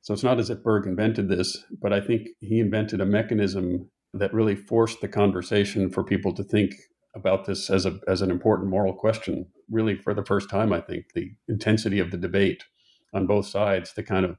[0.00, 3.90] So it's not as if bergh invented this but i think he invented a mechanism
[4.14, 6.72] that really forced the conversation for people to think
[7.14, 9.46] about this as a as an important moral question.
[9.70, 12.64] Really, for the first time, I think the intensity of the debate
[13.12, 14.36] on both sides, the kind of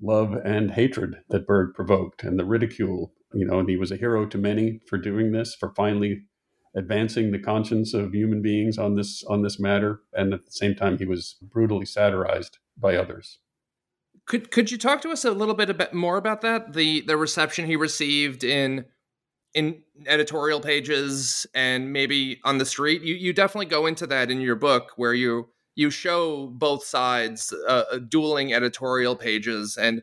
[0.00, 3.12] love and hatred that Bergh provoked, and the ridicule.
[3.34, 6.22] You know, and he was a hero to many for doing this, for finally
[6.74, 10.74] advancing the conscience of human beings on this on this matter, and at the same
[10.74, 13.38] time, he was brutally satirized by others.
[14.26, 16.74] Could could you talk to us a little bit more about that?
[16.74, 18.84] The the reception he received in
[19.54, 24.40] in editorial pages and maybe on the street you you definitely go into that in
[24.40, 29.76] your book where you you show both sides uh, uh, dueling editorial pages.
[29.76, 30.02] And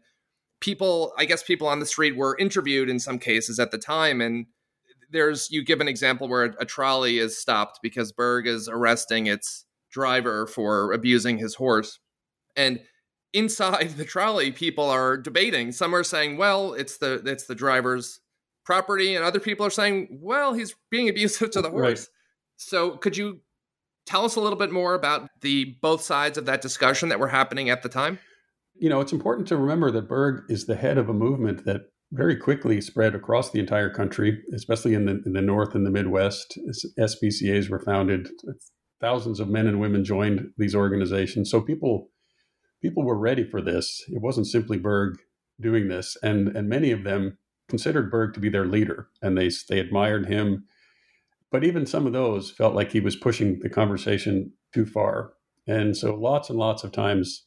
[0.62, 4.22] people i guess people on the street were interviewed in some cases at the time.
[4.22, 4.46] And
[5.10, 9.28] there's you give an example where a, a trolley is stopped because bergh is arresting
[9.28, 12.00] its driver for abusing his horse.
[12.56, 12.82] And
[13.34, 15.72] inside the trolley people are debating.
[15.72, 18.20] Some are saying well it's the it's the driver's
[18.70, 21.84] property, and other people are saying, well, he's being abusive to the horse.
[21.84, 22.08] Right.
[22.58, 23.40] So, could you
[24.06, 27.30] tell us a little bit more about the both sides of that discussion that were
[27.30, 28.20] happening at the time?
[28.76, 31.82] You know, it's important to remember that Bergh is the head of a movement that
[32.12, 35.92] very quickly spread across the entire country, especially in the in the North and the
[35.92, 36.60] Midwest.
[37.00, 38.30] SPCA's were founded.
[39.02, 41.50] Thousands of men and women joined these organizations.
[41.50, 42.10] So people
[42.84, 44.04] people were ready for this.
[44.10, 45.16] It wasn't simply Bergh
[45.60, 49.50] doing this, and and many of them considered Bergh to be their leader, and they
[49.70, 50.66] they admired him.
[51.52, 55.34] But even some of those felt like he was pushing the conversation too far,
[55.66, 57.46] and so lots and lots of times,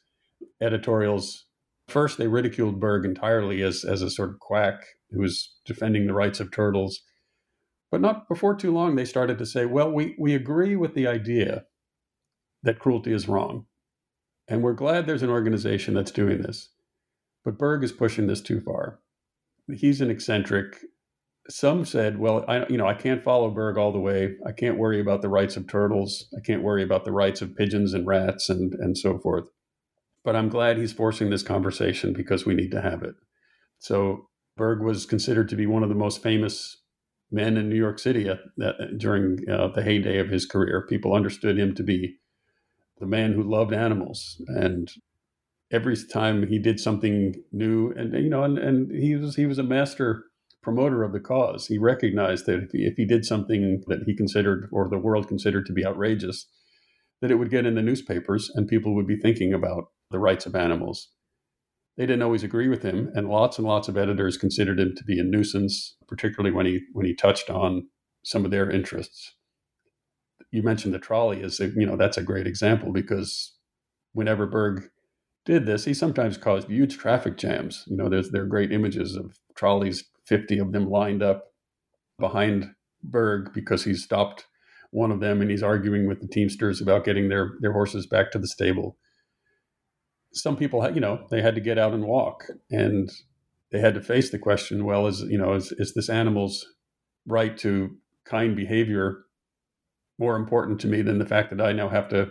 [0.60, 1.46] editorials
[1.88, 6.14] First, they ridiculed Bergh entirely as, as a sort of quack who was defending the
[6.14, 7.02] rights of turtles.
[7.90, 11.06] But not before too long, they started to say, well, we, we agree with the
[11.06, 11.66] idea
[12.62, 13.66] that cruelty is wrong.
[14.48, 16.70] And we're glad there's an organization that's doing this.
[17.44, 19.00] But Bergh is pushing this too far.
[19.74, 20.78] He's an eccentric.
[21.48, 24.34] Some said, well, I, you know, I can't follow Bergh all the way.
[24.46, 26.28] I can't worry about the rights of turtles.
[26.36, 29.48] I can't worry about the rights of pigeons and rats and, and so forth.
[30.24, 33.14] But I'm glad he's forcing this conversation because we need to have it.
[33.80, 36.76] So Bergh was considered to be one of the most famous
[37.32, 40.86] men in New York City at, at, during uh, the heyday of his career.
[40.88, 42.18] People understood him to be
[42.98, 44.92] the man who loved animals, and
[45.72, 49.58] every time he did something new, and you know, and, and he was he was
[49.58, 50.24] a master
[50.62, 51.66] promoter of the cause.
[51.66, 55.26] He recognized that if he, if he did something that he considered or the world
[55.26, 56.46] considered to be outrageous,
[57.20, 60.46] that it would get in the newspapers and people would be thinking about the rights
[60.46, 61.08] of animals.
[61.96, 65.04] They didn't always agree with him, and lots and lots of editors considered him to
[65.04, 67.88] be a nuisance, particularly when he when he touched on
[68.24, 69.34] some of their interests.
[70.50, 73.56] You mentioned the trolley as a, you know that's a great example because
[74.12, 74.88] whenever Bergh
[75.44, 77.84] did this, he sometimes caused huge traffic jams.
[77.86, 81.52] You know, there's there are great images of trolleys, fifty of them lined up
[82.18, 82.74] behind
[83.08, 84.46] Bergh because he stopped
[84.90, 88.30] one of them and he's arguing with the Teamsters about getting their their horses back
[88.32, 88.96] to the stable
[90.32, 93.10] some people, you know, they had to get out and walk, and
[93.70, 96.66] they had to face the question: Well, is you know, is is this animal's
[97.26, 99.24] right to kind behavior
[100.18, 102.30] more important to me than the fact that I now have to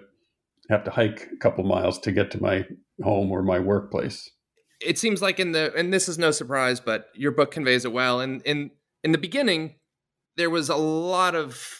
[0.69, 2.65] have to hike a couple miles to get to my
[3.04, 4.30] home or my workplace?
[4.82, 7.93] It seems like in the and this is no surprise, but your book conveys it
[7.93, 8.19] well.
[8.19, 8.71] And in
[9.04, 9.76] in the beginning,
[10.38, 11.80] there was a lot of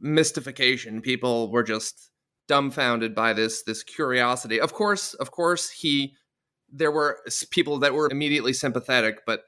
[0.00, 1.00] mystification.
[1.00, 2.10] People were just
[2.48, 4.60] dumbfounded by this this curiosity.
[4.60, 6.14] Of course, of course, he
[6.70, 9.44] there were people that were immediately sympathetic, but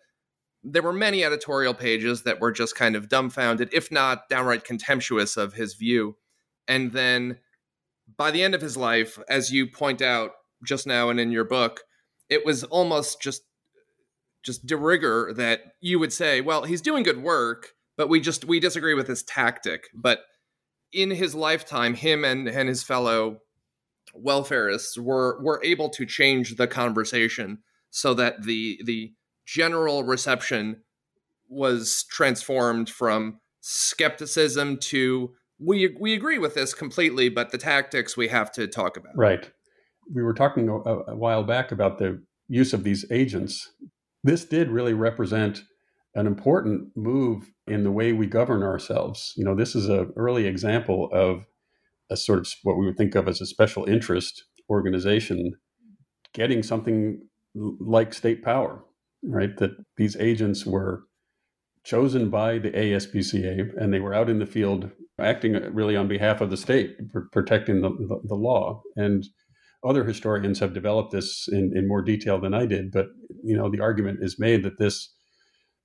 [0.62, 5.36] there were many editorial pages that were just kind of dumbfounded, if not downright contemptuous
[5.36, 6.16] of his view.
[6.66, 7.38] And then
[8.16, 10.30] by the end of his life, as you point out
[10.64, 11.82] just now and in your book,
[12.28, 13.42] it was almost just
[14.44, 18.44] just de rigueur that you would say, well, he's doing good work, but we just
[18.44, 19.88] we disagree with his tactic.
[19.94, 20.20] But
[20.92, 23.38] in his lifetime, him and, and his fellow
[24.16, 27.58] welfarists were were able to change the conversation
[27.90, 29.12] so that the the
[29.44, 30.82] general reception
[31.48, 38.28] was transformed from skepticism to we we agree with this completely, but the tactics we
[38.28, 39.12] have to talk about.
[39.16, 39.50] Right.
[40.12, 43.70] We were talking a, a while back about the use of these agents.
[44.24, 45.62] This did really represent
[46.14, 49.32] an important move in the way we govern ourselves.
[49.36, 51.44] You know, this is an early example of
[52.10, 55.52] a sort of what we would think of as a special interest organization
[56.32, 57.20] getting something
[57.54, 58.84] like state power,
[59.22, 59.56] right?
[59.58, 61.04] That these agents were
[61.88, 66.42] chosen by the ASPCA and they were out in the field acting really on behalf
[66.42, 66.94] of the state,
[67.32, 68.82] protecting the, the, the law.
[68.94, 69.24] And
[69.82, 73.06] other historians have developed this in, in more detail than I did, but
[73.42, 75.14] you know the argument is made that this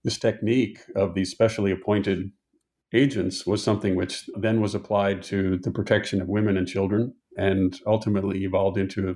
[0.04, 2.32] this technique of these specially appointed
[2.94, 7.80] agents was something which then was applied to the protection of women and children and
[7.88, 9.13] ultimately evolved into uh,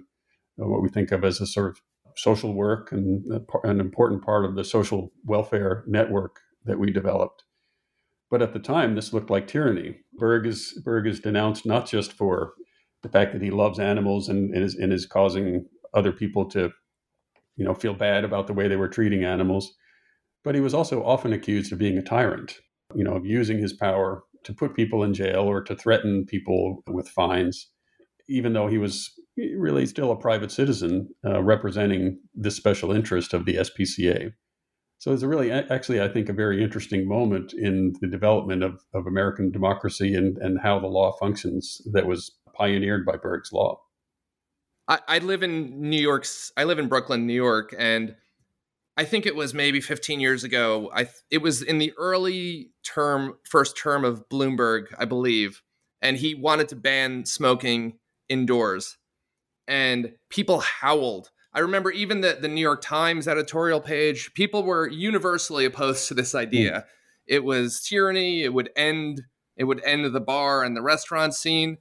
[0.56, 1.82] what we think of as a sort of
[2.16, 3.26] social work and
[3.64, 7.44] an important part of the social welfare network that we developed.
[8.30, 10.00] But at the time, this looked like tyranny.
[10.20, 12.54] Bergh is, Bergh is denounced not just for
[13.04, 16.72] the fact that he loves animals and, and, is, and is causing other people to,
[17.56, 19.74] you know, feel bad about the way they were treating animals,
[20.44, 22.60] but he was also often accused of being a tyrant,
[22.96, 26.84] you know, of using his power to put people in jail or to threaten people
[26.88, 27.70] with fines,
[28.28, 33.46] even though he was really still a private citizen uh, representing this special interest of
[33.46, 34.32] the SPCA.
[35.00, 38.84] So it's a really, actually, I think, a very interesting moment in the development of,
[38.96, 43.80] of American democracy and, and how the law functions that was pioneered by Bergh's law.
[44.88, 46.52] I, I live in New York's.
[46.58, 48.16] I live in Brooklyn, New York, and
[48.96, 50.90] I think it was maybe 15 years ago.
[50.94, 55.62] I it was in the early term, first term of Bloomberg, I believe,
[56.02, 58.98] and he wanted to ban smoking indoors,
[59.68, 61.30] and people howled.
[61.58, 64.32] I remember even the the New York Times editorial page.
[64.36, 66.38] People were universally opposed to this hmm.
[66.38, 66.72] idea.
[66.72, 66.84] Mm.
[67.26, 68.44] It was tyranny.
[68.44, 69.24] It would end.
[69.56, 71.80] It would end the bar and the restaurant scene,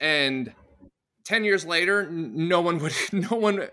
[0.00, 0.54] and
[1.24, 3.68] 10 years later no one would no one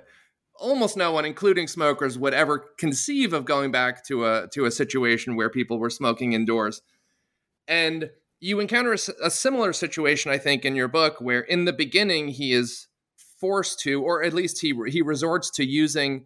[0.56, 4.72] almost no one, including smokers, would ever conceive of going back to a to a
[4.72, 6.82] situation where people were smoking indoors.
[7.66, 8.10] And
[8.42, 12.28] you encounter a, a, similar situation, I think, in your book, where in the beginning
[12.28, 12.89] he is
[13.40, 16.26] forced to, or at least he he resorts to using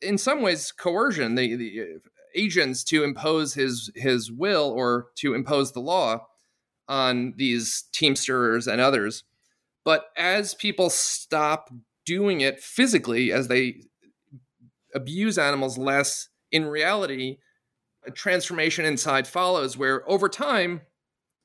[0.00, 1.98] in some ways coercion the, the uh,
[2.34, 6.26] agents to impose his his will or to impose the law
[6.88, 9.24] on these teamsters and others.
[9.84, 11.70] But as people stop
[12.04, 13.82] doing it physically as they
[14.94, 17.38] abuse animals less in reality
[18.06, 20.82] a transformation inside follows where over time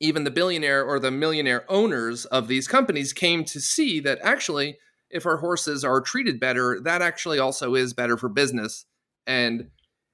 [0.02, 4.78] even the billionaire or the millionaire owners of these companies came to see that actually
[5.10, 8.86] if our horses are treated better that actually also is better for business.
[9.28, 9.70] And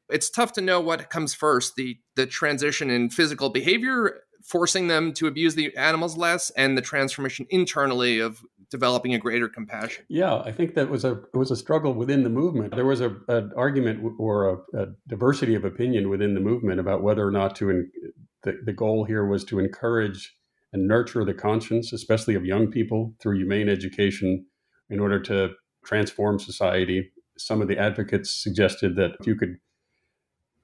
[0.10, 5.12] it's tough to know what comes first the the transition in physical behavior forcing them
[5.12, 10.04] to abuse the animals less and the transformation internally of developing a greater compassion.
[10.10, 12.76] Yeah i think that was a was a struggle within the movement.
[12.76, 17.04] There was a an argument or a, a, diversity of opinion within the movement about
[17.04, 17.92] whether or not to in,
[18.44, 20.36] the, the goal here was to encourage
[20.74, 24.46] and nurture the conscience especially of young people through humane education
[24.90, 25.50] in order to
[25.86, 29.58] transform society some of the advocates suggested that if you could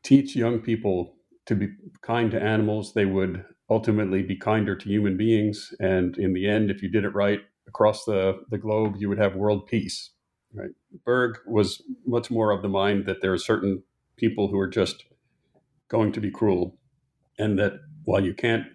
[0.03, 1.15] teach young people
[1.45, 1.69] to be
[2.01, 5.73] kind to animals, they would ultimately be kinder to human beings.
[5.79, 9.17] And in the end, if you did it right across the, the globe, you would
[9.17, 10.11] have world peace.
[10.53, 10.71] Right?
[11.05, 13.83] Bergh was much more of the mind that there are certain
[14.17, 15.05] people who are just
[15.89, 16.77] going to be cruel,
[17.37, 17.73] and that
[18.05, 18.65] while you can't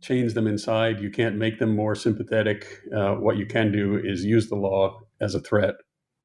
[0.00, 2.66] change them inside, you can't make them more sympathetic.
[2.94, 5.74] Uh, what you can do is use the law as a threat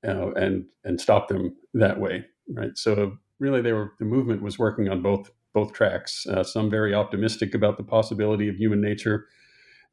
[0.08, 2.26] uh, and and stop them that way.
[2.54, 2.78] Right.
[2.78, 6.26] So really they were the movement was working on both both tracks.
[6.28, 9.26] Uh, some very optimistic about the possibility of human nature,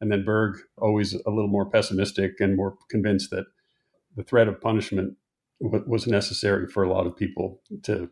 [0.01, 3.47] and then Bergh always a little more pessimistic and more convinced that
[4.17, 5.17] the threat of punishment
[5.63, 8.11] w- was necessary for a lot of people to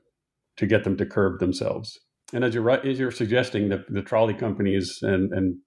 [0.56, 1.98] to get them to curb themselves.
[2.32, 5.58] And as you're as you're suggesting, that the trolley companies and and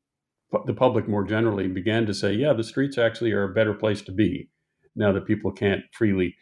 [0.65, 4.01] the public more generally began to say, yeah, the streets actually are a better place
[4.03, 4.49] to be
[4.95, 6.35] now that people can't freely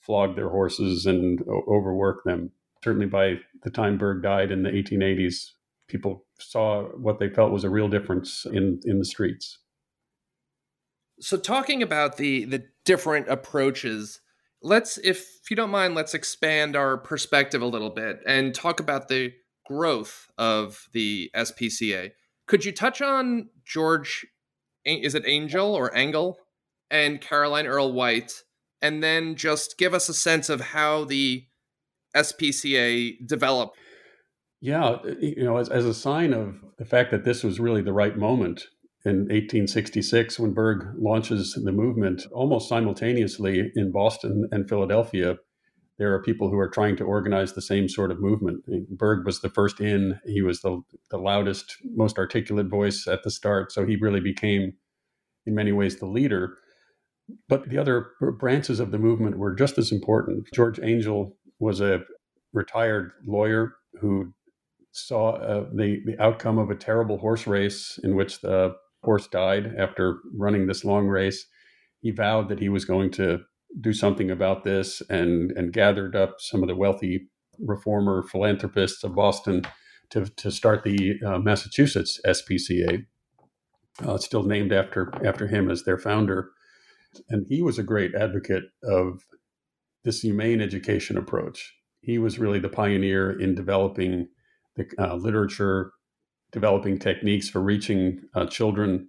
[0.00, 2.52] flog their horses and overwork them
[2.86, 5.50] certainly by the time Bergh died in the 1880s,
[5.88, 9.58] people saw what they felt was a real difference in, in the streets.
[11.18, 14.20] So, talking about the the different approaches,
[14.62, 19.08] let's, if you don't mind, let's expand our perspective a little bit and talk about
[19.08, 19.32] the
[19.66, 22.12] growth of the SPCA.
[22.46, 24.26] Could you touch on George?
[24.84, 26.38] Is it Angel or Engel
[26.90, 28.44] and Caroline Earle White,
[28.80, 31.44] and then just give us a sense of how the
[32.14, 33.76] SPCA developed?
[34.60, 37.82] Yeah, uh, you know, as, as a sign of the fact that this was really
[37.82, 38.66] the right moment
[39.04, 45.36] in 1866 when Bergh launches the movement, almost simultaneously in Boston and Philadelphia,
[45.98, 48.64] there are people who are trying to organize the same sort of movement.
[48.96, 53.30] Bergh was the first in, he was the, the loudest, most articulate voice at the
[53.30, 53.72] start.
[53.72, 54.74] So he really became,
[55.46, 56.58] in many ways, the leader.
[57.48, 60.46] But the other branches of the movement were just as important.
[60.54, 62.02] George Angell was a
[62.52, 64.32] retired lawyer who
[64.92, 69.74] saw uh, the the outcome of a terrible horse race in which the horse died
[69.78, 71.46] after running this long race.
[72.00, 73.40] He vowed that he was going to
[73.80, 79.14] do something about this and and gathered up some of the wealthy reformer philanthropists of
[79.14, 79.62] Boston
[80.10, 83.04] to to start the uh, Massachusetts SPCA.
[84.04, 86.50] Uh, still named after after him as their founder,
[87.30, 89.22] and he was a great advocate of
[90.04, 91.74] this humane education approach.
[92.00, 94.28] He was really the pioneer in developing
[94.76, 95.92] the uh, literature,
[96.52, 99.08] developing techniques for reaching uh, children.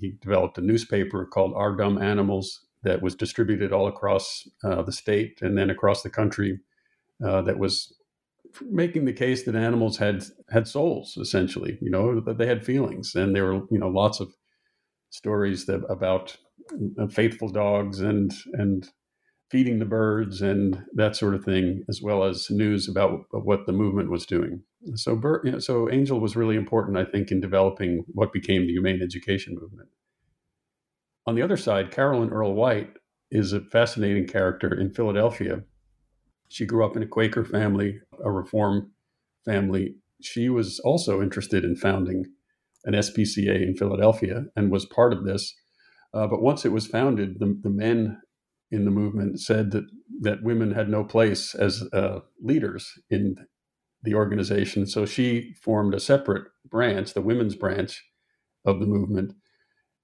[0.00, 4.92] He developed a newspaper called Our Dumb Animals that was distributed all across uh, the
[4.92, 6.60] state and then across the country.
[7.24, 7.92] Uh, that was
[8.62, 11.78] making the case that animals had had souls, essentially.
[11.80, 14.32] You know that they had feelings, and there were you know lots of
[15.10, 16.36] stories that, about
[17.00, 18.88] uh, faithful dogs and and
[19.50, 23.72] feeding the birds and that sort of thing, as well as news about what the
[23.72, 24.62] movement was doing.
[24.94, 28.66] So, Bert, you know, so Angell was really important, I think, in developing what became
[28.66, 29.88] the humane education movement.
[31.28, 32.94] On the other side, Carolyn Earle White
[33.30, 35.62] is a fascinating character in Philadelphia.
[36.48, 38.92] She grew up in a Quaker family, a Reform
[39.44, 39.96] family.
[40.22, 42.24] She was also interested in founding
[42.86, 45.54] an SPCA in Philadelphia and was part of this.
[46.14, 48.22] Uh, but once it was founded, the, the men
[48.70, 49.84] in the movement said that
[50.22, 53.36] that women had no place as uh, leaders in
[54.02, 54.86] the organization.
[54.86, 58.02] So she formed a separate branch, the women's branch
[58.64, 59.34] of the movement,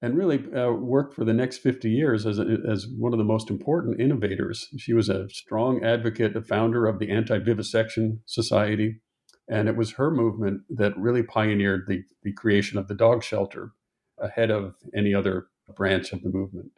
[0.05, 3.25] and really uh, worked for the next 50 years as, a, as one of the
[3.25, 4.69] most important innovators.
[4.77, 9.01] She was a strong advocate, a founder of the Anti Vivisection Society.
[9.49, 13.73] And it was her movement that really pioneered the, the creation of the dog shelter
[14.19, 15.47] ahead of any other
[15.77, 16.71] branch of the movement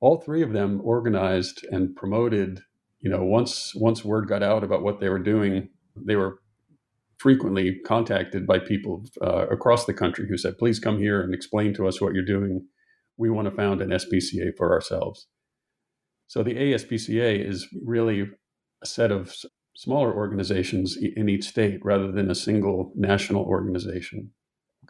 [0.00, 2.60] all three of them organized and promoted
[3.00, 6.40] you know, once once word got out about what they were doing, they were
[7.18, 11.74] frequently contacted by people uh, across the country who said, "Please come here and explain
[11.74, 12.66] to us what you're doing.
[13.16, 15.26] We want to found an SPCA for ourselves."
[16.26, 18.28] So the ASPCA is really
[18.82, 19.34] a set of
[19.76, 24.30] smaller organizations in each state rather than a single national organization,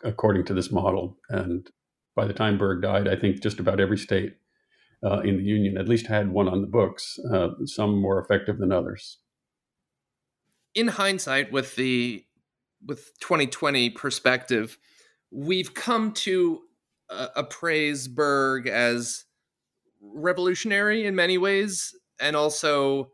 [0.04, 1.18] according to this model.
[1.28, 1.68] And
[2.14, 4.34] by the time Bergh died, I think just about every state
[5.04, 8.58] uh, in the union at least had one on the books, uh, some more effective
[8.58, 9.18] than others.
[10.76, 12.24] In hindsight, with the
[12.84, 14.78] with 2020 perspective,
[15.32, 16.60] we've come to
[17.10, 19.24] uh, appraise Bergh as
[20.00, 23.10] revolutionary in many ways and also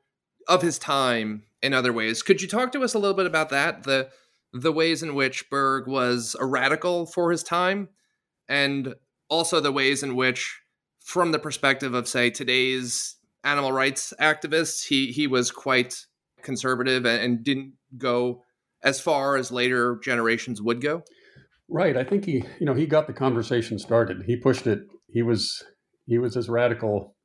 [0.49, 2.23] of his time in other ways.
[2.23, 3.85] Could you talk to us a little bit about that?
[3.85, 4.11] The
[4.53, 7.89] the ways in which Bergh was a radical for his time
[8.49, 8.95] and
[9.31, 10.61] also the ways in which
[11.01, 16.07] from the perspective of say today's animal rights activists, he he was quite
[16.43, 18.43] conservative and, didn't go
[18.83, 21.03] as far as later generations would go.
[21.69, 21.97] Right.
[21.97, 24.23] I think he, you know, he got the conversation started.
[24.27, 24.81] He pushed it.
[25.09, 25.63] He was
[26.07, 27.17] he was as radical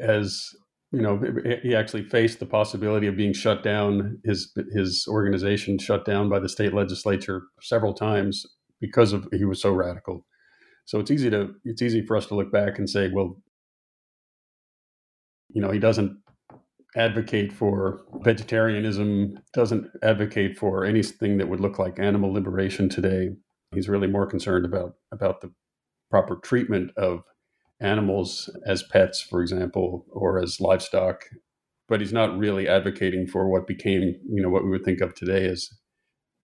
[0.00, 0.48] as
[0.90, 1.22] you know.
[1.62, 4.18] He actually faced the possibility of being shut down.
[4.24, 8.44] His his organization shut down by the state legislature several times
[8.80, 10.26] because of he was so radical.
[10.84, 13.36] So it's easy to it's easy for us to look back and say, well,
[15.48, 16.18] you know, he doesn't
[16.96, 23.30] advocate for vegetarianism, doesn't advocate for anything that would look like animal liberation today.
[23.74, 25.52] He's really more concerned about about the
[26.10, 27.22] proper treatment of
[27.80, 31.24] animals as pets, for example, or as livestock.
[31.88, 35.14] But he's not really advocating for what became, you know, what we would think of
[35.14, 35.70] today as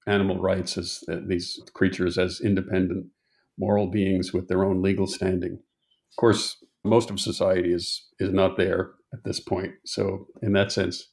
[0.06, 3.06] animal rights, as uh, these creatures as independent
[3.58, 5.52] moral beings with their own legal standing.
[5.52, 9.72] Of course, most of society is is not there at this point.
[9.84, 11.08] So, in that sense,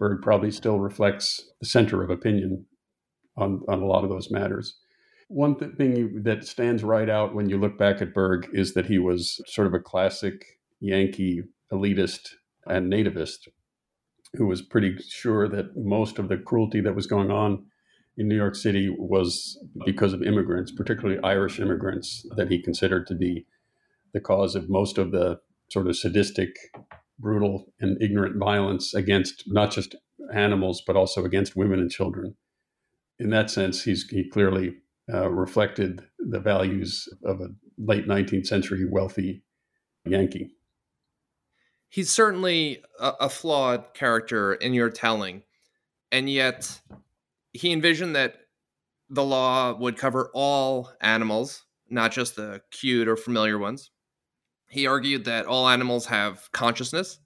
[0.00, 2.66] Bergh probably still reflects the center of opinion
[3.36, 4.76] on on a lot of those matters.
[5.28, 8.86] One th- thing that stands right out when you look back at Bergh is that
[8.86, 10.44] he was sort of a classic
[10.80, 12.34] Yankee elitist
[12.66, 13.48] and nativist
[14.34, 17.64] who was pretty sure that most of the cruelty that was going on
[18.16, 23.14] in New York City was because of immigrants, particularly Irish immigrants, that he considered to
[23.14, 23.46] be
[24.12, 25.38] the cause of most of the
[25.70, 26.56] sort of sadistic,
[27.18, 29.94] brutal, and ignorant violence against not just
[30.34, 32.36] animals, but also against women and children.
[33.18, 34.74] In that sense, he's, he clearly
[35.12, 37.48] uh, reflected the values of a
[37.78, 39.42] late 19th century wealthy
[40.04, 40.50] Yankee.
[41.88, 45.42] He's certainly a, a flawed character in your telling,
[46.10, 46.80] and yet
[47.52, 48.36] he envisioned that
[49.08, 53.90] the law would cover all animals, not just the cute or familiar ones.
[54.68, 57.18] He argued that all animals have consciousness,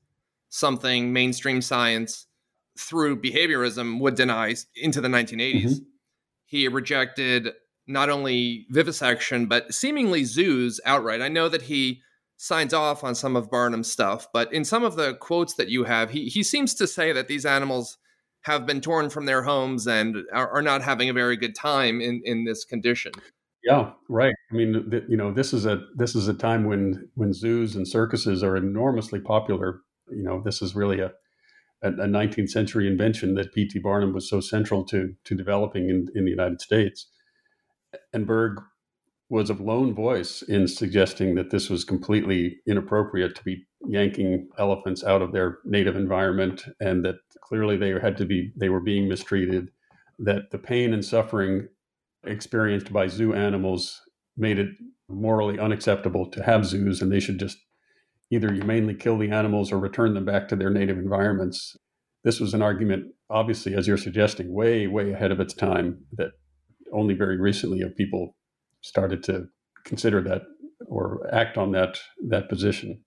[0.48, 2.26] something mainstream science
[2.78, 5.64] through behaviorism would deny into the 1980s.
[5.64, 5.84] Mm-hmm.
[6.46, 7.50] He rejected
[7.86, 11.20] not only vivisection, but seemingly zoos outright.
[11.20, 12.00] I know that he
[12.36, 15.84] signs off on some of Barnum's stuff, but in some of the quotes that you
[15.84, 17.98] have, he, he seems to say that these animals
[18.42, 22.00] have been torn from their homes and are, are not having a very good time
[22.00, 23.12] in, in this condition.
[23.62, 24.34] Yeah, right.
[24.50, 27.76] I mean, th- you know, this is a this is a time when when zoos
[27.76, 29.80] and circuses are enormously popular.
[30.10, 31.12] You know, this is really a
[31.82, 33.78] a, a 19th century invention that P.T.
[33.80, 37.08] Barnum was so central to to developing in, in the United States.
[38.12, 38.62] And Bergh
[39.30, 45.04] was a lone voice in suggesting that this was completely inappropriate to be yanking elephants
[45.04, 49.08] out of their native environment and that clearly they had to be they were being
[49.08, 49.70] mistreated
[50.18, 51.68] that the pain and suffering
[52.24, 54.00] experienced by zoo animals
[54.36, 54.68] made it
[55.08, 57.58] morally unacceptable to have zoos and they should just
[58.30, 61.76] either humanely kill the animals or return them back to their native environments
[62.22, 66.30] this was an argument obviously as you're suggesting way way ahead of its time that
[66.92, 68.36] only very recently have people
[68.82, 69.46] started to
[69.84, 70.42] consider that
[70.86, 71.98] or act on that
[72.28, 73.02] that position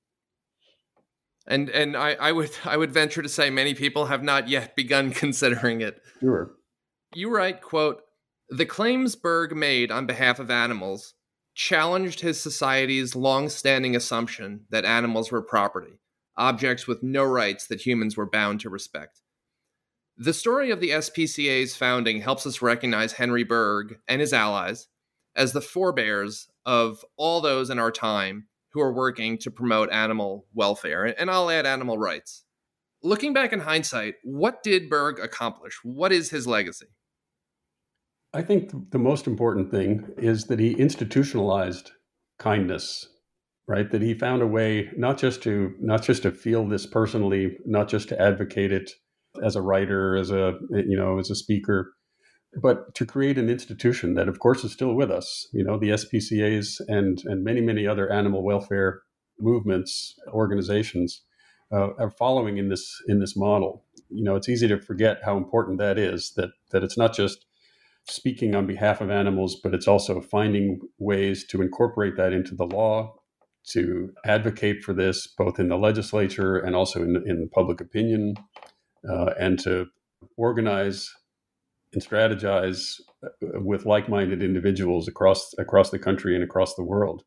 [1.47, 4.75] and and I, I would I would venture to say many people have not yet
[4.75, 6.01] begun considering it.
[6.19, 6.51] Sure.
[7.15, 8.01] You write, quote,
[8.49, 11.13] the claims Bergh made on behalf of animals
[11.55, 15.99] challenged his society's long-standing assumption that animals were property,
[16.35, 19.21] objects with no rights that humans were bound to respect.
[20.17, 24.87] The story of the SPCA's founding helps us recognize Henry Bergh and his allies
[25.35, 30.45] as the forebears of all those in our time who are working to promote animal
[30.53, 32.43] welfare, and I'll add animal rights.
[33.01, 35.79] Looking back in hindsight, what did Bergh accomplish?
[35.83, 36.87] What is his legacy?
[38.33, 41.91] I think the most important thing is that he institutionalized
[42.39, 43.07] kindness
[43.67, 43.89] right?
[43.91, 47.87] That he found a way not just to not just to feel this personally, not
[47.87, 48.91] just to advocate it
[49.43, 51.93] as a writer, as a you know, as a speaker,
[52.61, 55.47] but to create an institution that, of course, is still with us.
[55.53, 59.01] You know, the SPCA's and and many many other animal welfare
[59.39, 61.21] movements, organizations
[61.71, 63.85] uh, are following in this in this model.
[64.09, 66.33] You know, it's easy to forget how important that is.
[66.35, 67.45] That that it's not just
[68.07, 72.65] speaking on behalf of animals, but it's also finding ways to incorporate that into the
[72.65, 73.13] law,
[73.71, 78.35] to advocate for this both in the legislature and also in, in the public opinion,
[79.09, 79.87] uh, and to
[80.37, 81.09] organize
[81.93, 83.29] and strategize uh,
[83.61, 87.23] with like-minded individuals across across the country and across the world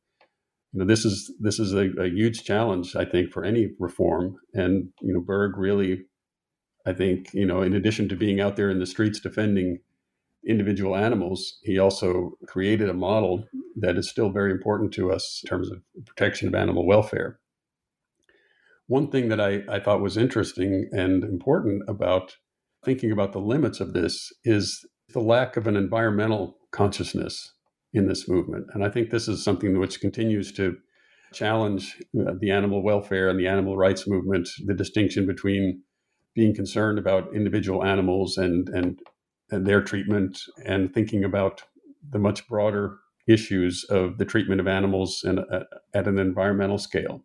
[0.77, 4.37] you know, this is this is a, a, huge challenge, I think, for any reform.
[4.53, 6.05] And you know, Bergh really,
[6.87, 9.79] I think, you know, in addition to being out there in the streets defending
[10.47, 13.44] individual animals, he also created a model
[13.76, 17.40] that is still very important to us in terms of protection of animal welfare.
[18.86, 22.36] One thing that I, I thought was interesting and important about
[22.84, 27.53] thinking about the limits of this is the lack of an environmental consciousness
[27.92, 28.66] in this movement.
[28.72, 30.76] And I think this is something which continues to
[31.32, 35.82] challenge uh, the animal welfare and the animal rights movement, the distinction between
[36.34, 39.01] being concerned about individual animals and, and,
[39.51, 41.62] and their treatment and thinking about
[42.11, 47.24] the much broader issues of the treatment of animals uh, at an environmental scale.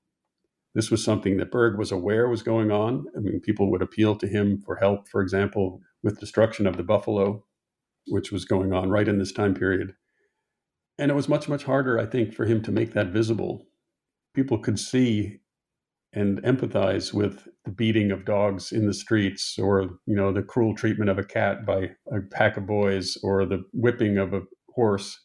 [0.74, 3.06] This was something that Bergh was aware was going on.
[3.16, 6.84] I mean, people would appeal to him for help, for example, with destruction of the
[6.84, 7.44] buffalo,
[8.08, 9.94] which was going on right in this time period.
[10.98, 13.68] And it was much, much harder, I think, for him to make that visible.
[14.34, 15.41] People could see
[16.14, 20.76] and empathize with the beating of dogs in the streets or, you know, the cruel
[20.76, 24.42] treatment of a cat by a pack of boys or the whipping of a
[24.74, 25.20] horse.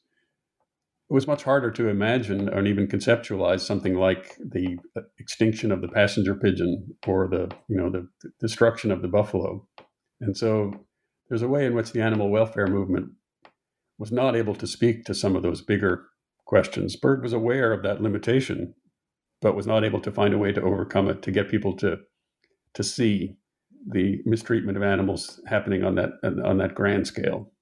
[1.09, 5.81] It was much harder to imagine or even conceptualize something like the uh, extinction of
[5.81, 8.09] the passenger pigeon or the, you know, the
[8.41, 9.67] destruction of the buffalo.
[10.21, 10.73] And so
[11.29, 13.11] there's a way in which the animal welfare movement
[13.99, 16.07] was not able to speak to some of those bigger
[16.45, 16.97] questions.
[16.97, 18.75] Bergh was aware of that limitation,
[19.41, 21.99] but was not able to find a way to overcome it to get people to
[22.75, 23.37] to see
[23.89, 26.11] the mistreatment of animals happening on that
[26.45, 27.53] on that grand scale.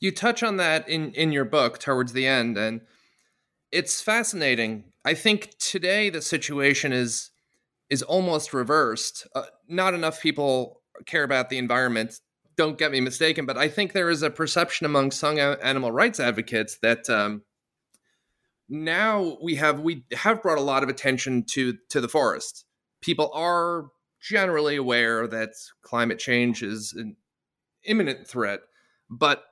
[0.00, 2.82] You touch on that in in your book towards the end, and
[3.72, 4.84] it's fascinating.
[5.04, 7.30] I think today the situation is
[7.90, 9.26] is almost reversed.
[9.34, 12.20] Uh, not enough people care about the environment
[12.58, 16.18] don't get me mistaken, but I think there is a perception among some animal rights
[16.18, 17.42] advocates that um,
[18.68, 22.64] now we have we have brought a lot of attention to to the forest.
[23.00, 23.86] People are
[24.20, 25.50] generally aware that
[25.82, 27.16] climate change is an
[27.84, 28.60] imminent threat,
[29.08, 29.44] but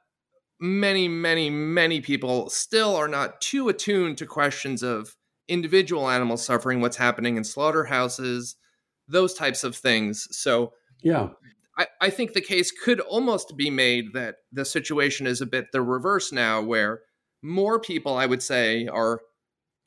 [0.59, 5.15] many, many, many people still are not too attuned to questions of
[5.49, 8.57] individual animal suffering, what's happening in slaughterhouses,
[9.07, 10.27] those types of things.
[10.33, 11.29] So yeah
[11.79, 15.73] I, I think the case could almost be made that the situation is a bit
[15.73, 17.01] the reverse now, where
[17.43, 19.21] more people, I would say, are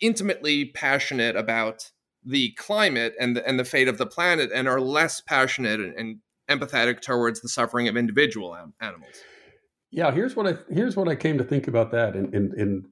[0.02, 1.92] intimately passionate about
[2.24, 5.94] the climate and the, and the fate of the planet and are less passionate and,
[5.98, 6.18] and
[6.50, 9.14] empathetic towards the suffering of individual am- animals.
[9.92, 12.84] Yeah, here's what I here's what I came to think about that in in, in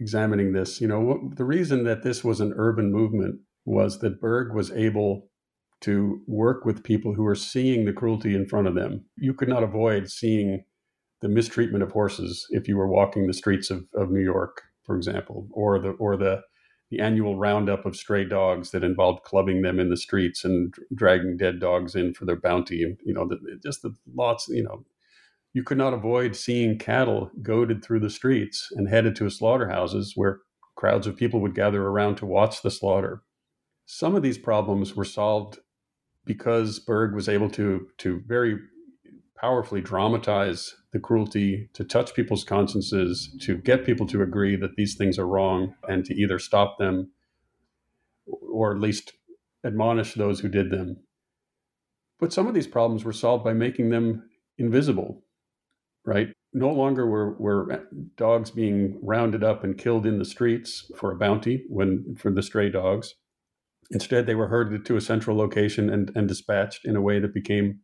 [0.00, 0.80] examining this.
[0.80, 4.70] You know, what, the reason that this was an urban movement was that Bergh was
[4.70, 5.28] able
[5.82, 9.04] to work with people who were seeing the cruelty in front of them.
[9.16, 10.64] You could not avoid seeing
[11.20, 14.96] the mistreatment of horses if you were walking the streets of, of New York, for
[14.96, 16.42] example, or the or the
[16.90, 21.36] the annual roundup of stray dogs that involved clubbing them in the streets and dragging
[21.36, 22.96] dead dogs in for their bounty.
[23.04, 24.84] You know, the, just the lots, you know,
[25.52, 30.40] you could not avoid seeing cattle goaded through the streets and headed to slaughterhouses where
[30.76, 33.22] crowds of people would gather around to watch the slaughter.
[33.86, 35.58] Some of these problems were solved
[36.24, 38.58] because Bergh was able to to very
[39.36, 44.96] powerfully dramatize the cruelty, to touch people's consciences, to get people to agree that these
[44.96, 47.10] things are wrong, and to either stop them
[48.26, 49.12] or at least
[49.64, 50.96] admonish those who did them.
[52.18, 54.28] But some of these problems were solved by making them
[54.58, 55.22] invisible,
[56.04, 56.28] right?
[56.54, 61.16] No longer were, were dogs being rounded up and killed in the streets for a
[61.16, 63.14] bounty when for the stray dogs
[63.90, 67.32] Instead, they were herded to a central location and, and dispatched in a way that
[67.32, 67.80] became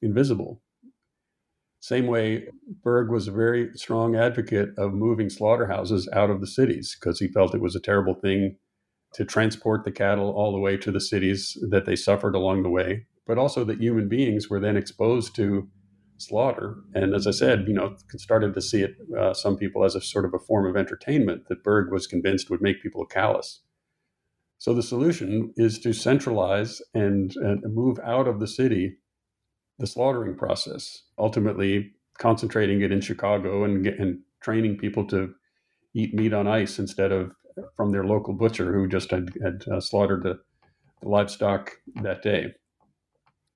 [0.00, 0.62] invisible.
[1.80, 2.48] Same way,
[2.84, 7.28] Bergh was a very strong advocate of moving slaughterhouses out of the cities because he
[7.28, 8.56] felt it was a terrible thing
[9.14, 12.70] to transport the cattle all the way to the cities that they suffered along the
[12.70, 15.68] way, but also that human beings were then exposed to
[16.18, 16.76] slaughter.
[16.94, 20.00] And as I said, you know, started to see it, uh, some people, as a
[20.02, 23.62] sort of a form of entertainment that Bergh was convinced would make people callous
[24.58, 28.98] So the solution is to centralize and, and move out of the city
[29.80, 35.34] the slaughtering process, ultimately concentrating it in Chicago and, and training people to
[35.94, 37.32] eat meat on ice instead of
[37.74, 40.38] from their local butcher who just had, had uh, slaughtered the,
[41.02, 41.72] the livestock
[42.02, 42.54] that day.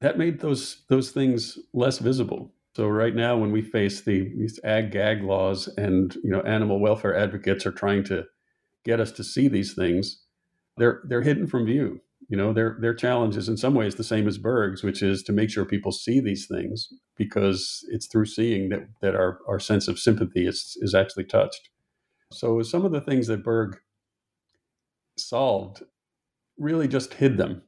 [0.01, 2.53] That made those those things less visible.
[2.77, 6.81] So right now, when we face the these ag gag laws and you know animal
[6.81, 8.25] welfare advocates are trying to
[8.85, 10.23] get us to see these things,
[10.77, 12.01] they're they're hidden from view.
[12.29, 15.23] You know, their their challenge is in some ways the same as Bergh's, which is
[15.25, 19.61] to make sure people see these things because it's through seeing that that our our
[19.61, 21.71] sense of sympathy is is actually touched.
[22.33, 23.77] So some of the things that Bergh
[25.19, 25.83] solved
[26.59, 27.63] really just hid them,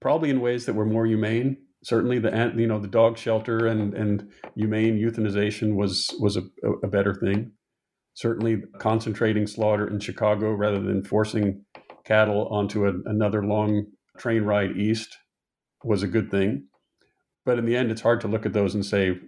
[0.00, 1.58] probably in ways that were more humane.
[1.82, 6.42] Certainly, the you know the dog shelter and and humane euthanization was was a,
[6.82, 7.52] a better thing.
[8.14, 11.64] Certainly, concentrating slaughter in Chicago rather than forcing
[12.04, 13.86] cattle onto a, another long
[14.18, 15.16] train ride east
[15.82, 16.66] was a good thing.
[17.44, 19.18] But in the end, it's hard to look at those and say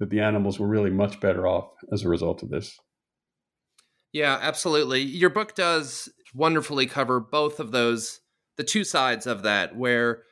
[0.00, 2.78] that the animals were really much better off as a result of this.
[4.12, 5.02] Yeah, absolutely.
[5.02, 8.20] Your book does wonderfully cover both of those,
[8.56, 10.22] the two sides of that, where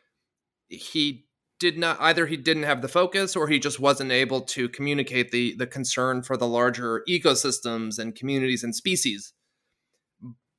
[0.68, 1.26] he
[1.58, 5.30] did not either he didn't have the focus or he just wasn't able to communicate
[5.30, 9.32] the the concern for the larger ecosystems and communities and species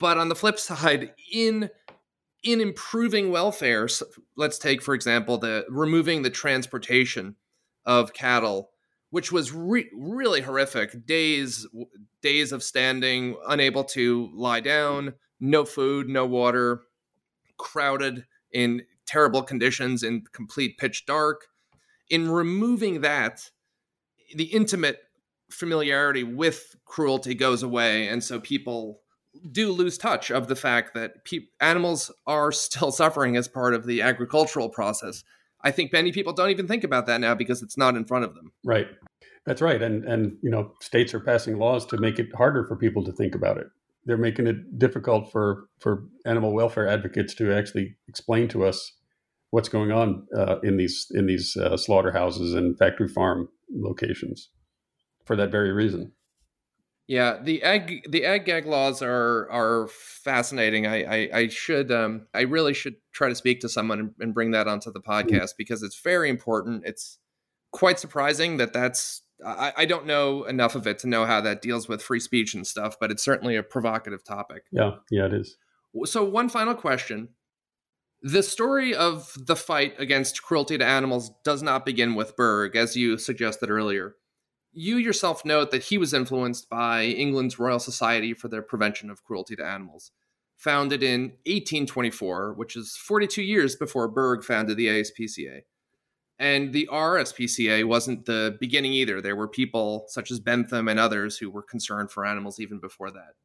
[0.03, 1.69] but on the flip side, in
[2.43, 7.37] in improving welfare, so let's take for example the removing the transportation
[7.85, 8.71] of cattle,
[9.11, 11.05] which was re- really horrific.
[11.05, 11.65] Days
[12.21, 16.81] days of standing, unable to lie down, no food, no water,
[17.57, 21.47] crowded in terrible conditions in complete pitch dark.
[22.09, 23.51] In removing that,
[24.35, 24.99] the intimate
[25.49, 28.99] familiarity with cruelty goes away, and so people
[29.51, 33.85] do lose touch of the fact that pe- animals are still suffering as part of
[33.85, 35.23] the agricultural process.
[35.61, 38.25] I think many people don't even think about that now because it's not in front
[38.25, 38.51] of them.
[38.65, 38.87] Right.
[39.45, 39.81] That's right.
[39.81, 43.11] And and you know, states are passing laws to make it harder for people to
[43.11, 43.67] think about it.
[44.05, 48.93] They're making it difficult for for animal welfare advocates to actually explain to us
[49.51, 54.49] what's going on uh, in these in these uh, slaughterhouses and factory farm locations
[55.25, 56.11] for that very reason.
[57.07, 60.87] Yeah, the ag the ag gag laws are are fascinating.
[60.87, 64.33] I I, I should um I really should try to speak to someone and, and
[64.33, 65.05] bring that onto the mm.
[65.05, 65.57] podcast mm-hmm.
[65.57, 66.83] because it's very important.
[66.85, 67.19] It's
[67.71, 71.61] quite surprising that that's I, I don't know enough of it to know how that
[71.61, 74.63] deals with free speech and stuff, but it's certainly a provocative topic.
[74.71, 75.57] Yeah, yeah, it is.
[76.05, 77.29] So one final question.
[78.21, 82.95] The story of the fight against cruelty to animals does not begin with Bergh, as
[82.95, 84.15] you suggested earlier
[84.73, 89.23] you yourself note that he was influenced by England's Royal Society for the Prevention of
[89.23, 90.11] Cruelty to Animals,
[90.57, 95.61] founded in 1824, which is 42 years before Bergh founded the ASPCA.
[96.39, 99.21] And the RSPCA wasn't the beginning either.
[99.21, 103.11] There were people such as Bentham and others who were concerned for animals even before
[103.11, 103.35] that.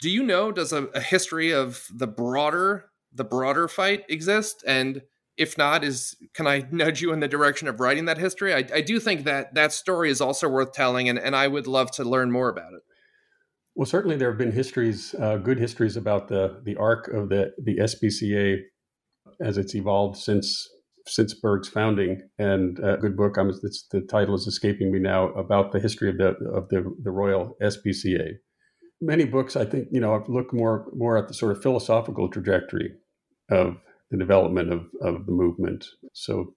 [0.00, 5.02] Do you know does a, a history of the broader the broader fight exist and
[5.38, 8.52] if not is can i nudge you in the direction of writing that history?
[8.54, 11.66] I, I do think that that story is also worth telling and, and i would
[11.66, 12.82] love to learn more about it.
[13.74, 17.52] Well certainly there have been histories uh, good histories about the the arc of the
[17.62, 18.58] the spca
[19.40, 20.68] as it's evolved since
[21.06, 22.20] since bergh's founding.
[22.38, 26.10] And a good book i'm it's, the title is escaping me now about the history
[26.10, 28.32] of the of the, the royal spca
[29.00, 32.92] many books i think you know look more more at the sort of philosophical trajectory
[33.50, 33.76] of
[34.10, 35.84] the development of, of the movement.
[36.14, 36.54] So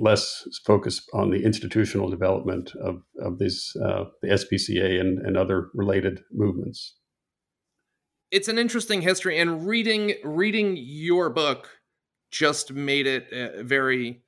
[0.00, 5.68] less focus on the institutional development of, of these, uh, the SPCA and, and other
[5.74, 6.96] related movements.
[8.30, 11.68] It's an interesting history, and reading reading your book
[12.30, 14.22] just made it uh, very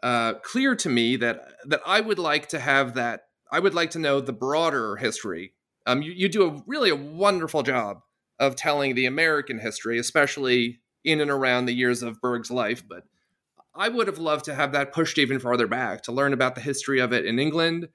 [0.00, 3.22] uh, clear to me that that I would like to have that.
[3.50, 5.54] I would like to know the broader history.
[5.86, 7.98] Um, you, you do a really a wonderful job
[8.38, 13.04] of telling the American history, especially in and around the years of Bergh's life, but
[13.74, 16.60] I would have loved to have that pushed even farther back to learn about the
[16.60, 17.88] history of it in England,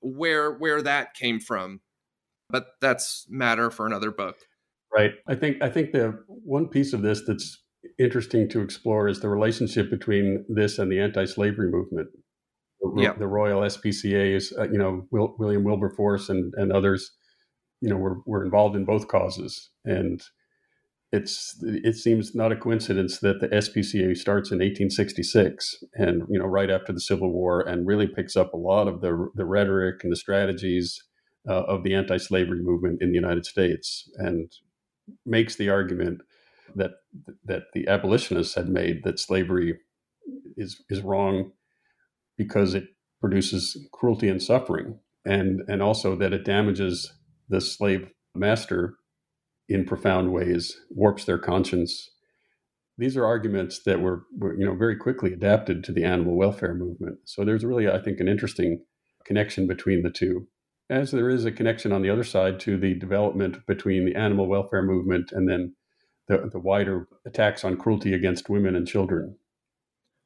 [0.00, 1.80] where where that came from.
[2.48, 4.36] But that's matter for another book.
[4.94, 5.12] Right.
[5.26, 7.62] I think I think the one piece of this that's
[7.98, 12.08] interesting to explore is the relationship between this and the anti-slavery movement.
[12.80, 13.12] The, yeah.
[13.14, 17.10] the Royal SPCA is, uh, you know, Will, William Wilberforce and, and others,
[17.80, 19.70] you know, were, were involved in both causes.
[19.84, 20.20] And
[21.12, 26.46] it's it seems not a coincidence that the SPCA starts in 1866 and you know
[26.46, 30.02] right after the Civil War and really picks up a lot of the the rhetoric
[30.02, 31.02] and the strategies
[31.48, 34.52] uh, of the anti-slavery movement in the United States and
[35.26, 36.22] makes the argument
[36.74, 36.92] that
[37.44, 39.78] that the abolitionists had made that slavery
[40.56, 41.52] is is wrong
[42.36, 42.84] because it
[43.20, 47.12] produces cruelty and suffering, and and also that it damages
[47.48, 48.96] the slave master
[49.68, 52.10] in profound ways, warps their conscience.
[52.98, 56.74] These are arguments that were, were you know very quickly adapted to the animal welfare
[56.74, 57.18] movement.
[57.24, 58.84] So there's really, I think, an interesting
[59.24, 60.46] connection between the two
[60.92, 64.46] as there is a connection on the other side to the development between the animal
[64.46, 65.74] welfare movement and then
[66.28, 69.36] the, the wider attacks on cruelty against women and children.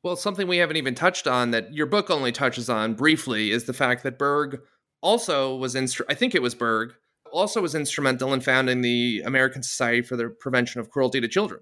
[0.03, 3.65] Well, something we haven't even touched on that your book only touches on briefly is
[3.65, 4.61] the fact that Bergh
[5.01, 6.93] also was, in, I think it was Bergh,
[7.33, 11.61] also was instrumental in founding the American Society for the Prevention of Cruelty to Children.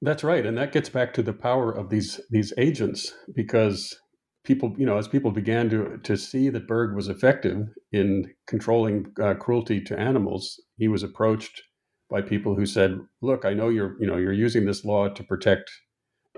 [0.00, 3.96] That's right, and that gets back to the power of these these agents because
[4.44, 9.12] people, you know, as people began to to see that Bergh was effective in controlling
[9.22, 11.62] uh, cruelty to animals, he was approached
[12.10, 15.24] by people who said, "Look, I know you're, you know, you're using this law to
[15.24, 15.70] protect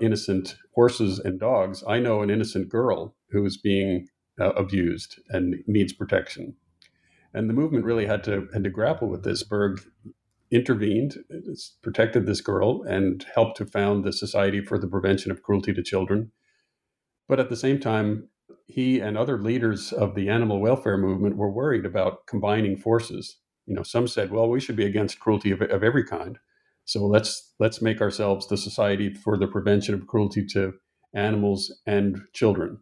[0.01, 1.83] innocent horses and dogs.
[1.87, 4.07] I know an innocent girl who is being
[4.39, 6.55] uh, abused and needs protection."
[7.35, 9.43] And the movement really had to had to grapple with this.
[9.43, 9.79] Bergh
[10.51, 11.17] intervened,
[11.81, 15.83] protected this girl, and helped to found the Society for the Prevention of Cruelty to
[15.83, 16.31] Children
[17.27, 18.29] but at the same time,
[18.67, 23.37] he and other leaders of the animal welfare movement were worried about combining forces.
[23.65, 26.37] You know, some said, "Well, we should be against cruelty of, of every kind,
[26.85, 30.73] so let's let's make ourselves the Society for the Prevention of Cruelty to
[31.13, 32.79] Animals and Children."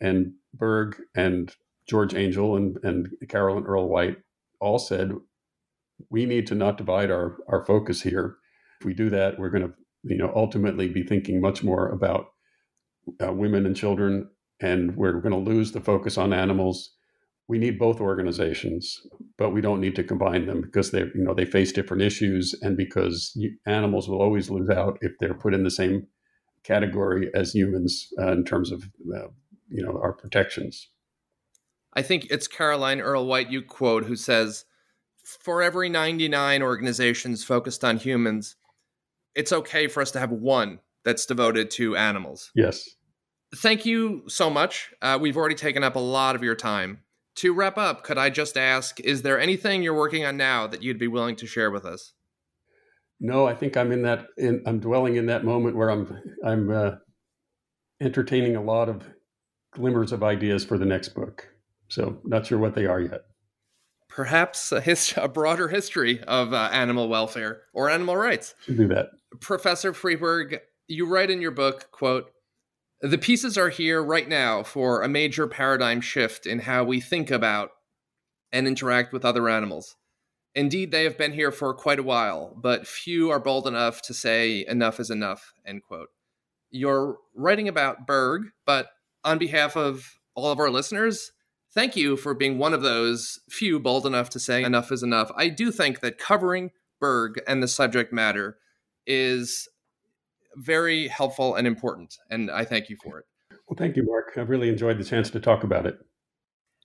[0.00, 1.54] And Bergh and
[1.88, 4.18] George Angell and, and Carolyn Earle White
[4.60, 5.12] all said,
[6.10, 8.36] "We need to not divide our our focus here.
[8.80, 12.26] If we do that, we're going to, you know, ultimately be thinking much more about
[13.24, 14.28] uh, women and children,
[14.60, 16.92] and we're going to lose the focus on animals.
[17.48, 19.00] We need both organizations,
[19.38, 22.54] but we don't need to combine them because they, you know, they face different issues,
[22.62, 26.08] and because animals will always lose out if they're put in the same
[26.64, 28.82] category as humans uh, in terms of,
[29.14, 29.28] uh,
[29.68, 30.88] you know, our protections.
[31.96, 34.64] I think it's Caroline Earle White you quote who says,
[35.24, 38.54] "For every 99 organizations focused on humans,
[39.34, 42.50] it's okay for us to have one that's devoted to animals.
[42.54, 42.90] Yes.
[43.54, 44.92] Thank you so much.
[45.00, 47.02] Uh, we've already taken up a lot of your time.
[47.36, 50.82] To wrap up, could I just ask, is there anything you're working on now that
[50.82, 52.12] you'd be willing to share with us?
[53.20, 54.26] No, I think I'm in that.
[54.36, 56.90] In, I'm dwelling in that moment where I'm I'm uh,
[58.00, 59.04] entertaining a lot of
[59.72, 61.48] glimmers of ideas for the next book.
[61.88, 63.22] So not sure what they are yet.
[64.08, 68.54] Perhaps a, his, a broader history of uh, animal welfare or animal rights.
[68.64, 69.10] Should do that.
[69.40, 72.30] Professor Freeberg, you write in your book, quote,
[73.02, 77.30] the pieces are here right now for a major paradigm shift in how we think
[77.30, 77.70] about
[78.52, 79.96] and interact with other animals.
[80.54, 84.14] Indeed, they have been here for quite a while, but few are bold enough to
[84.14, 86.08] say enough is enough, end quote.
[86.70, 88.88] You're writing about Bergh, but
[89.22, 91.32] on behalf of all of our listeners,
[91.76, 95.30] thank you for being one of those few bold enough to say enough is enough.
[95.36, 98.56] I do think that covering Bergh and the subject matter
[99.06, 99.68] is
[100.56, 102.16] very helpful and important.
[102.30, 103.26] And I thank you for it.
[103.68, 104.32] Well, thank you, Mark.
[104.36, 105.98] I've really enjoyed the chance to talk about it.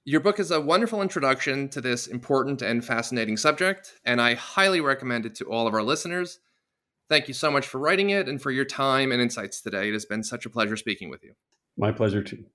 [0.03, 4.81] Your book is a wonderful introduction to this important and fascinating subject, and I highly
[4.81, 6.39] recommend it to all of our listeners.
[7.07, 9.89] Thank you so much for writing it and for your time and insights today.
[9.89, 11.33] It has been such a pleasure speaking with you.
[11.77, 12.45] My pleasure, too.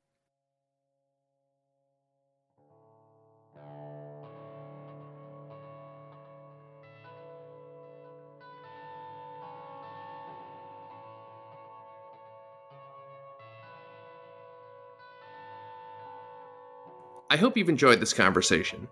[17.29, 18.87] I hope you've enjoyed this conversation.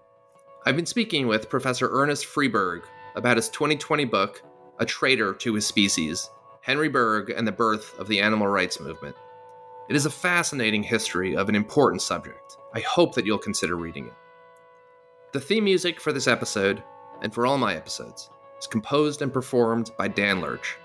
[0.66, 2.82] I've been speaking with Professor Ernest Freeberg
[3.14, 4.42] about his 2020 book,
[4.80, 6.28] A Traitor to His Species
[6.60, 9.14] Henry Bergh and the Birth of the Animal Rights Movement.
[9.88, 12.56] It is a fascinating history of an important subject.
[12.74, 14.14] I hope that you'll consider reading it.
[15.32, 16.82] The theme music for this episode,
[17.22, 20.76] and for all my episodes, is composed and performed by Dan Lurch.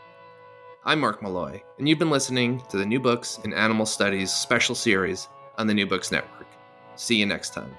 [0.85, 4.75] I'm Mark Malloy, and you've been listening to the New Books in Animal Studies special
[4.75, 6.48] series on the New Books Network.
[6.99, 7.77] See you next time.